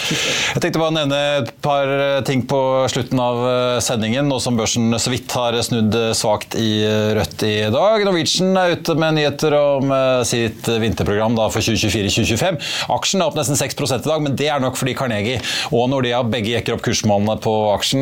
Jeg 0.53 0.63
tenkte 0.63 0.79
bare 0.79 0.93
å 0.93 0.97
nevne 0.99 1.19
et 1.41 1.51
par 1.65 1.91
ting 2.27 2.45
på 2.47 2.61
slutten 2.91 3.19
av 3.19 3.41
sendingen, 3.83 4.29
nå 4.31 4.39
som 4.39 4.57
børsen 4.59 4.95
så 4.95 5.11
vidt 5.11 5.35
har 5.35 5.57
snudd 5.65 5.97
svakt 6.15 6.55
i 6.59 6.71
rødt 7.17 7.43
i 7.47 7.53
dag. 7.73 8.05
Norwegian 8.07 8.55
er 8.59 8.77
ute 8.77 8.95
med 8.99 9.17
nyheter 9.19 9.57
om 9.59 9.93
sitt 10.27 10.67
vinterprogram 10.79 11.35
da, 11.37 11.49
for 11.51 11.65
2024-2025. 11.65 12.59
Aksjen 12.95 13.23
er 13.23 13.27
opp 13.27 13.37
nesten 13.39 13.59
6 13.59 13.77
i 13.83 14.01
dag, 14.07 14.23
men 14.23 14.39
det 14.39 14.47
er 14.47 14.63
nok 14.63 14.79
fordi 14.79 14.95
Carnegie 14.97 15.39
og 15.75 15.89
Nordea 15.91 16.21
begge 16.23 16.55
jekker 16.55 16.77
opp 16.77 16.83
kursmålene 16.85 17.35
på 17.43 17.53
aksjen. 17.73 17.98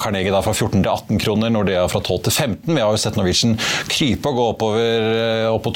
Carnegie 0.00 0.32
da 0.34 0.42
fra 0.44 0.54
14 0.54 0.80
til 0.80 0.90
18 0.90 1.20
kroner, 1.22 1.52
Nordea 1.52 1.86
fra 1.92 2.00
12 2.02 2.26
til 2.28 2.34
15. 2.34 2.74
Vi 2.74 2.82
har 2.82 2.92
jo 2.92 3.00
sett 3.00 3.18
Norwegian 3.18 3.56
krype 3.90 4.30
og 4.32 4.38
gå 4.38 4.46
oppover 4.52 5.08
uh, 5.16 5.54
opp 5.54 5.66
på 5.66 5.74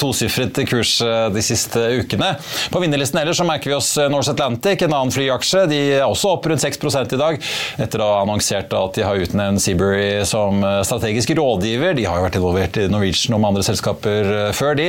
tosifret 0.00 0.62
kurs 0.68 0.96
uh, 1.04 1.28
de 1.34 1.44
siste 1.44 1.82
ukene. 2.00 2.32
På 2.72 2.82
vinnerlisten 2.82 3.20
ellers 3.20 3.40
så 3.40 3.46
merker 3.48 3.72
vi 3.72 3.78
oss 3.78 3.92
Norse 4.10 4.34
Atlantic, 4.34 4.82
en 4.82 4.96
annen 4.96 5.14
flyaksje. 5.14 5.66
De 5.70 5.80
er 5.98 6.06
også 6.06 6.34
opp 6.36 6.48
rundt 6.50 6.64
6% 6.64 7.16
i 7.16 7.20
dag, 7.20 7.40
etter 7.78 8.02
å 8.02 8.10
ha 8.12 8.22
annonsert 8.24 8.74
at 8.76 8.98
de 8.98 9.06
har 9.06 9.22
utnevnt 9.22 9.62
Seabury 9.62 10.24
som 10.28 10.62
strategisk 10.86 11.32
rådgiver. 11.38 11.96
De 11.98 12.06
har 12.08 12.18
jo 12.18 12.26
vært 12.26 12.38
involvert 12.40 12.78
i 12.80 12.88
Norwegian 12.90 13.36
og 13.36 13.42
med 13.42 13.52
andre 13.52 13.64
selskaper 13.66 14.30
eh, 14.34 14.50
før 14.56 14.76
de, 14.78 14.88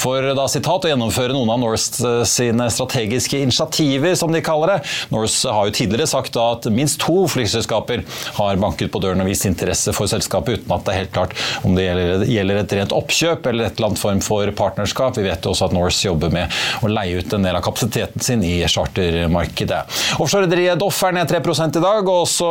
for 0.00 0.30
da 0.36 0.46
sitat 0.50 0.86
å 0.86 0.92
gjennomføre 0.92 1.34
noen 1.36 1.52
av 1.54 1.60
Norse 1.62 2.02
eh, 2.04 2.22
sine 2.28 2.68
strategiske 2.72 3.40
initiativer, 3.44 4.14
som 4.18 4.32
de 4.34 4.42
kaller 4.44 4.74
det. 4.74 4.78
Norse 5.14 5.54
har 5.54 5.68
jo 5.68 5.76
tidligere 5.78 6.08
sagt 6.10 6.38
at 6.40 6.68
minst 6.74 7.00
to 7.02 7.17
flyselskaper 7.32 8.04
har 8.38 8.60
banket 8.62 8.92
på 8.92 9.02
døren 9.02 9.22
og 9.24 9.30
vist 9.30 9.48
interesse 9.48 9.94
for 9.96 10.10
selskapet, 10.10 10.60
uten 10.62 10.74
at 10.76 10.86
det 10.86 10.94
er 10.94 11.00
helt 11.02 11.14
klart 11.14 11.34
om 11.66 11.76
det 11.76 11.88
gjelder 12.28 12.62
et 12.62 12.76
rent 12.78 12.94
oppkjøp 12.96 13.48
eller 13.50 13.68
et 13.68 13.78
eller 13.78 13.90
annet 13.90 14.02
form 14.02 14.22
for 14.24 14.52
partnerskap. 14.58 15.18
Vi 15.18 15.26
vet 15.26 15.48
også 15.48 15.68
at 15.68 15.76
Norse 15.76 16.06
jobber 16.06 16.32
med 16.34 16.54
å 16.84 16.90
leie 16.92 17.18
ut 17.18 17.34
en 17.34 17.46
del 17.46 17.58
av 17.58 17.64
kapasiteten 17.64 18.24
sin 18.24 18.44
i 18.46 18.60
chartermarkedet. 18.68 19.80
Offshorerederiet 20.22 20.80
Doff 20.80 21.00
er 21.06 21.16
ned 21.16 21.30
3 21.30 21.40
i 21.40 21.82
dag, 21.82 22.08
og 22.08 22.24
også 22.24 22.48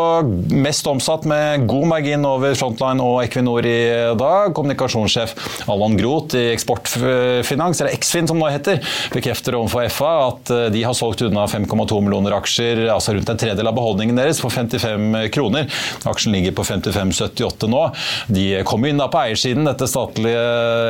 mest 0.58 0.88
omsatt 0.90 1.26
med 1.30 1.68
god 1.70 1.88
margin 1.94 2.26
over 2.28 2.56
Frontline 2.58 3.04
og 3.04 3.22
Equinor 3.24 3.66
i 3.68 3.80
dag. 4.20 4.54
Kommunikasjonssjef 4.58 5.36
Allan 5.72 5.98
Groth 6.00 6.38
i 6.38 6.52
Eksportfinans, 6.54 7.82
eller 7.82 7.96
Eksfin 7.96 8.30
som 8.30 8.42
det 8.42 8.54
heter, 8.58 8.82
bekrefter 9.14 9.58
overfor 9.58 9.88
FA 9.94 10.14
at 10.28 10.52
eh, 10.54 10.68
de 10.74 10.84
har 10.86 10.96
solgt 10.98 11.24
unna 11.26 11.46
5,2 11.50 12.02
millioner 12.04 12.36
aksjer, 12.38 12.86
altså 12.94 13.16
rundt 13.16 13.32
en 13.32 13.40
tredel 13.40 13.70
av 13.70 13.76
beholdningen 13.78 14.18
deres, 14.20 14.42
for 14.48 14.56
55 14.56 15.30
kroner. 15.36 15.68
Aksjen 16.08 16.36
ligger 16.36 16.56
på 16.58 16.66
55,78 16.68 17.70
nå. 17.72 17.84
De 18.32 18.46
kom 18.68 18.86
inn 18.88 19.00
da 19.00 19.10
på 19.12 19.20
eiersiden, 19.22 19.68
dette 19.68 19.88
statlige 19.90 20.42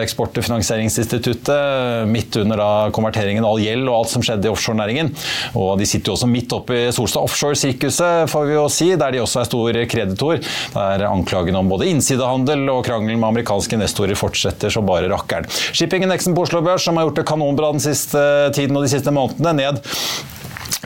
eksport- 0.04 0.38
og 0.38 0.46
finansieringsinstituttet, 0.46 2.08
midt 2.10 2.38
under 2.42 2.62
da 2.62 2.70
konverteringen 2.96 3.46
av 3.46 3.56
all 3.56 3.64
gjeld 3.64 3.88
og 3.88 3.96
alt 4.00 4.14
som 4.14 4.26
skjedde 4.26 4.50
i 4.50 4.54
offshorenæringen. 4.54 5.12
Og 5.58 5.76
de 5.80 5.88
sitter 5.90 6.12
jo 6.12 6.18
også 6.18 6.30
midt 6.32 6.54
oppe 6.56 6.78
i 6.78 6.88
Solstad 6.96 7.26
Offshore-sirkuset, 7.28 8.30
får 8.32 8.48
vi 8.50 8.58
jo 8.58 8.68
si, 8.72 8.90
der 9.00 9.16
de 9.16 9.24
også 9.24 9.44
er 9.44 9.50
stor 9.50 9.82
kreditor. 9.92 10.42
Der 10.76 11.08
anklagene 11.10 11.62
om 11.62 11.72
både 11.72 11.90
innsidehandel 11.92 12.68
og 12.74 12.84
krangelen 12.88 13.20
med 13.22 13.32
amerikanske 13.32 13.78
investorer 13.78 14.18
fortsetter 14.20 14.74
så 14.74 14.84
bare 14.86 15.10
rakkeren. 15.12 15.48
Shipping-indeksen 15.72 16.36
på 16.38 16.46
Oslo 16.48 16.64
Børs, 16.66 16.86
som 16.86 16.98
har 17.00 17.08
gjort 17.08 17.22
det 17.22 17.28
kanonbra 17.30 17.74
den 17.76 17.84
siste 17.84 18.22
tiden 18.56 18.78
og 18.78 18.86
de 18.86 18.94
siste 18.94 19.14
månedene, 19.14 19.56
ned 19.58 19.82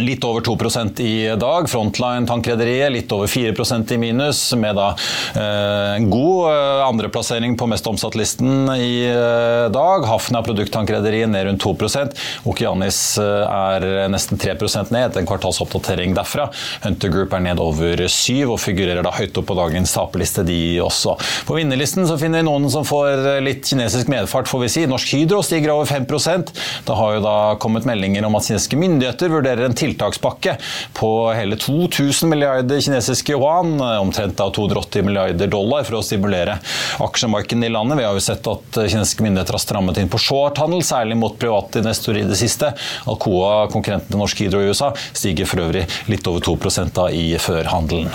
Litt 0.01 0.23
over 0.23 0.41
2% 0.41 0.99
i 1.01 1.35
dag. 1.35 1.69
Frontline 1.69 2.25
tankrederiet 2.27 2.91
litt 2.91 3.11
over 3.13 3.27
4% 3.27 3.91
i 3.93 3.97
minus, 4.01 4.39
med 4.57 4.75
da 4.75 4.87
eh, 5.37 5.97
god 6.09 6.47
eh, 6.49 6.81
andreplassering 6.87 7.57
på 7.57 7.67
mest 7.69 7.87
omsatt-listen 7.87 8.71
i 8.73 9.05
eh, 9.05 9.67
dag. 9.73 10.05
Hafna 10.09 10.41
produkttankrederiet 10.45 11.29
ned 11.29 11.45
rundt 11.45 11.61
2 11.61 11.75
Okianis 12.49 13.01
eh, 13.21 13.25
er 13.45 14.09
nesten 14.09 14.41
3% 14.41 14.89
ned 14.89 15.09
etter 15.09 15.21
en 15.21 15.29
kvartalsoppdatering 15.29 16.15
derfra. 16.17 16.49
Hunter 16.85 17.13
Group 17.13 17.35
er 17.37 17.45
ned 17.45 17.61
over 17.61 18.01
7 18.07 18.47
og 18.47 18.57
figurerer 18.63 19.05
da 19.05 19.13
høyt 19.13 19.37
opp 19.37 19.49
på 19.51 19.59
dagens 19.59 19.93
taperliste, 19.93 20.45
de 20.47 20.79
også. 20.81 21.17
På 21.45 21.59
vinnerlisten 21.59 22.09
så 22.09 22.17
finner 22.21 22.41
vi 22.41 22.49
noen 22.49 22.69
som 22.73 22.87
får 22.87 23.41
litt 23.45 23.69
kinesisk 23.69 24.09
medfart, 24.09 24.49
får 24.49 24.65
vi 24.65 24.71
si. 24.79 24.87
Norsk 24.89 25.13
Hydro 25.13 25.43
stiger 25.45 25.75
over 25.75 25.85
5% 25.85 26.49
Det 26.87 26.97
har 26.97 27.15
jo 27.15 27.23
da 27.23 27.37
kommet 27.61 27.85
meldinger 27.85 28.25
om 28.25 28.39
at 28.39 28.49
kinesiske 28.49 28.79
myndigheter 28.81 29.29
vurderer 29.31 29.67
en 29.67 29.77
tiltakspakke 29.91 30.58
på 30.97 31.12
hele 31.36 31.56
2000 31.60 32.30
milliarder 32.30 32.82
kinesiske 32.82 33.36
yuan, 33.36 33.77
omtrent 33.82 34.39
av 34.39 34.54
280 34.56 35.06
milliarder 35.06 35.47
dollar, 35.51 35.84
for 35.88 35.99
å 35.99 36.04
stimulere 36.06 36.58
aksjemarkedene 37.01 37.67
i 37.67 37.73
landet. 37.73 37.99
Vi 37.99 38.08
har 38.08 38.17
jo 38.17 38.23
sett 38.23 38.47
at 38.47 38.80
kinesiske 38.82 39.23
myndigheter 39.25 39.58
har 39.58 39.63
strammet 39.63 39.99
inn 40.01 40.12
på 40.12 40.19
shorthandel, 40.21 40.84
særlig 40.86 41.17
mot 41.19 41.38
private 41.39 41.82
investorer 41.82 42.23
i 42.23 42.30
det 42.30 42.39
siste. 42.39 42.73
Alcoa, 43.10 43.67
konkurrenten 43.71 44.13
til 44.13 44.21
Norsk 44.21 44.43
Hydro 44.43 44.63
i 44.63 44.71
USA, 44.71 44.91
stiger 45.13 45.49
for 45.49 45.63
øvrig 45.65 45.86
litt 46.12 46.27
over 46.30 46.43
2 46.45 46.58
da 46.95 47.08
i 47.13 47.38
førhandelen. 47.39 48.12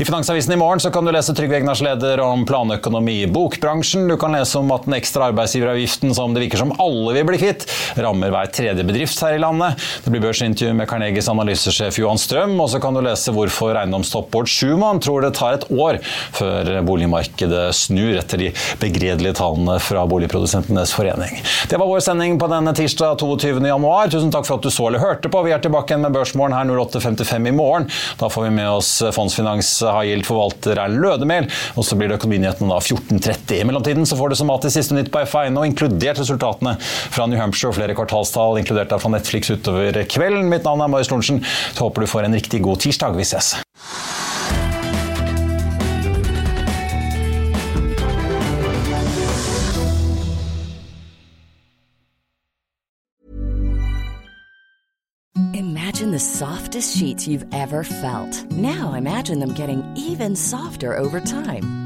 I 0.00 0.04
Finansavisen 0.04 0.52
i 0.52 0.58
morgen 0.60 0.92
kan 0.92 1.06
du 1.06 1.12
lese 1.14 1.34
Trygve 1.36 1.58
Egnars 1.60 1.80
leder 1.84 2.20
om 2.24 2.44
planøkonomi 2.48 3.22
i 3.22 3.30
bokbransjen. 3.30 4.06
Du 4.10 4.16
kan 4.20 4.34
lese 4.36 4.58
om 4.60 4.70
at 4.74 4.84
den 4.86 4.96
ekstra 4.98 5.30
arbeidsgiveravgiften 5.30 6.14
som 6.16 6.34
det 6.34 6.44
virker 6.44 6.60
som 6.60 6.74
alle 6.82 7.14
vil 7.16 7.26
bli 7.30 7.40
kvitt, 7.40 7.66
rammer 7.96 8.32
hver 8.34 8.50
tredje 8.52 8.84
bedrift 8.86 9.20
her 9.24 9.36
i 9.36 9.42
landet. 9.42 9.80
Det 10.04 10.12
blir 10.12 10.24
børsintervju 10.24 10.74
med 10.76 10.88
Carnegie 10.90 11.15
Carnegies 11.16 11.28
analysesjef 11.32 11.96
Johan 11.98 12.18
Strøm, 12.20 12.58
og 12.60 12.68
så 12.68 12.78
kan 12.82 12.92
du 12.92 13.00
lese 13.00 13.32
hvorfor 13.32 13.76
eiendomstoppbord 13.78 14.48
Schumann 14.50 14.98
tror 15.00 15.24
det 15.24 15.32
tar 15.38 15.56
et 15.56 15.64
år 15.72 15.96
før 16.36 16.68
boligmarkedet 16.84 17.70
snur 17.76 18.18
etter 18.20 18.42
de 18.42 18.50
begredelige 18.82 19.38
tallene 19.38 19.78
fra 19.80 20.02
Boligprodusentenes 20.10 20.92
forening. 20.92 21.40
Det 21.70 21.78
var 21.80 21.88
vår 21.88 22.04
sending 22.04 22.36
på 22.40 22.48
denne 22.52 22.74
tirsdag 22.76 23.16
22.1. 23.22 24.12
Tusen 24.12 24.34
takk 24.34 24.44
for 24.48 24.58
at 24.58 24.66
du 24.66 24.72
så 24.74 24.90
eller 24.90 25.00
hørte 25.00 25.30
på. 25.32 25.40
Vi 25.46 25.54
er 25.56 25.62
tilbake 25.64 25.94
igjen 25.94 26.04
med 26.04 26.12
Børsmorgen 26.18 26.56
her 26.56 26.68
08.55 26.68 27.48
i 27.48 27.54
morgen. 27.56 27.88
Da 28.20 28.28
får 28.32 28.48
vi 28.48 28.52
med 28.58 28.68
oss 28.74 28.92
Fondsfinans 29.16 29.72
High 29.86 30.12
Yield-forvalter 30.12 30.76
Erlend 30.76 31.00
Lødemel, 31.00 31.48
og 31.80 31.88
så 31.88 31.96
blir 31.96 32.12
det 32.12 32.20
Økonominyhetene 32.20 32.74
da 32.74 32.82
14.30. 32.82 33.56
I 33.62 33.64
mellomtiden 33.70 34.04
så 34.04 34.20
får 34.20 34.34
du 34.34 34.38
som 34.42 34.52
alltid 34.52 34.76
siste 34.76 34.98
nytt 34.98 35.08
på 35.14 35.24
FA1, 35.24 35.56
inkludert 35.64 36.20
resultatene 36.20 36.76
fra 36.82 37.24
New 37.30 37.40
Hampshire 37.40 37.72
og 37.72 37.80
flere 37.80 37.96
kvartalstall, 37.96 38.60
inkludert 38.60 38.92
da 38.92 39.00
fra 39.00 39.14
Netflix 39.16 39.48
utover 39.54 39.96
kvelden. 40.12 40.52
Mitt 40.52 40.68
navn 40.68 40.84
er 40.84 40.92
Marius 40.96 41.10
Lorentzen. 41.10 41.44
Så 41.72 41.84
håper 41.84 42.00
du 42.00 42.06
får 42.06 42.22
en 42.22 42.34
riktig 42.34 42.62
god 42.62 42.80
tirsdag. 42.80 43.16
Vi 43.16 43.22
ses. 43.22 43.56
Imagine 55.54 56.12
the 56.12 56.18
softest 56.18 56.96
sheets 56.96 57.26
you've 57.26 57.46
ever 57.52 57.84
felt. 57.84 58.50
Now 58.52 58.94
imagine 58.94 59.40
them 59.40 59.54
getting 59.54 59.82
even 59.96 60.36
softer 60.36 60.96
over 60.96 61.20
time. 61.20 61.85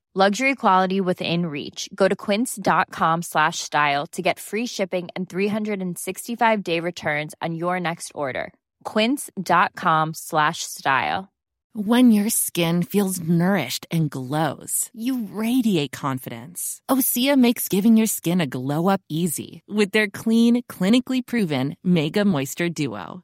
Luxury 0.13 0.55
quality 0.55 0.99
within 0.99 1.45
reach. 1.45 1.87
Go 1.95 2.09
to 2.09 2.17
quince.com 2.17 3.21
slash 3.21 3.59
style 3.59 4.05
to 4.07 4.21
get 4.21 4.41
free 4.41 4.65
shipping 4.65 5.07
and 5.15 5.29
365 5.29 6.63
day 6.65 6.81
returns 6.81 7.33
on 7.41 7.55
your 7.55 7.79
next 7.79 8.11
order. 8.13 8.51
Quince.com 8.83 10.13
slash 10.13 10.63
style. 10.63 11.29
When 11.73 12.11
your 12.11 12.29
skin 12.29 12.83
feels 12.83 13.21
nourished 13.21 13.87
and 13.89 14.09
glows, 14.11 14.89
you 14.91 15.29
radiate 15.31 15.93
confidence. 15.93 16.81
Osea 16.89 17.37
makes 17.37 17.69
giving 17.69 17.95
your 17.95 18.07
skin 18.07 18.41
a 18.41 18.45
glow 18.45 18.89
up 18.89 18.99
easy 19.07 19.61
with 19.65 19.91
their 19.91 20.09
clean, 20.09 20.63
clinically 20.63 21.25
proven 21.25 21.77
Mega 21.81 22.25
Moisture 22.25 22.67
Duo. 22.67 23.23